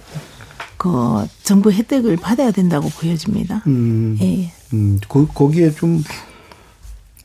그 0.77 1.25
정부 1.43 1.71
혜택을 1.71 2.17
받아야 2.17 2.51
된다고 2.51 2.89
보여집니다. 2.89 3.62
음, 3.67 4.17
예. 4.21 4.51
음, 4.73 4.99
거, 5.08 5.25
거기에 5.27 5.71
좀, 5.71 6.03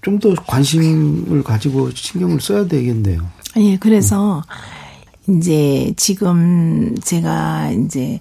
좀 0.02 0.18
더 0.20 0.34
관심을 0.46 1.42
가지고 1.42 1.90
신경을 1.92 2.40
써야 2.40 2.66
되겠네요. 2.66 3.26
예, 3.56 3.76
그래서 3.78 4.42
이제 5.28 5.92
지금 5.96 6.96
제가 7.02 7.70
이제 7.72 8.20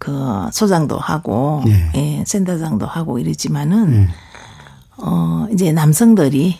그 0.00 0.48
소장도 0.50 0.96
하고 0.98 1.62
네. 1.66 1.90
예, 1.94 2.24
센터장도 2.26 2.86
하고 2.86 3.18
이러지만은 3.18 4.08
어 4.96 5.46
이제 5.52 5.72
남성들이 5.72 6.56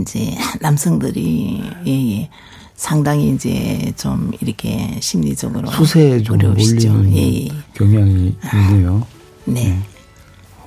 이제 0.00 0.36
남성들이 0.60 1.62
예, 1.86 2.20
예, 2.20 2.30
상당히 2.74 3.30
이제 3.30 3.92
좀 3.96 4.32
이렇게 4.40 4.98
심리적으로 5.00 5.70
수세에 5.70 6.22
좀 6.22 6.36
어려우시죠. 6.38 6.92
몰리는 6.92 7.16
예, 7.16 7.44
예. 7.46 7.48
경향이 7.74 8.36
있네요. 8.70 9.06
네. 9.44 9.80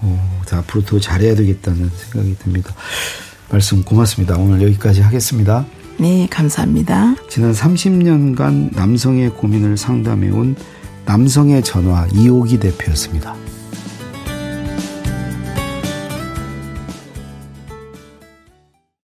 어, 0.01 0.41
자, 0.45 0.59
앞으로 0.59 0.83
더 0.83 0.99
잘해야 0.99 1.35
되겠다는 1.35 1.89
생각이 1.89 2.37
듭니다. 2.39 2.73
말씀 3.51 3.83
고맙습니다. 3.83 4.37
오늘 4.37 4.61
여기까지 4.61 5.01
하겠습니다. 5.01 5.65
네, 5.97 6.27
감사합니다. 6.29 7.15
지난 7.29 7.51
30년간 7.51 8.75
남성의 8.75 9.31
고민을 9.31 9.75
상담해온 9.75 10.55
남성의 11.05 11.63
전화 11.63 12.07
이호기 12.13 12.59
대표였습니다. 12.59 13.35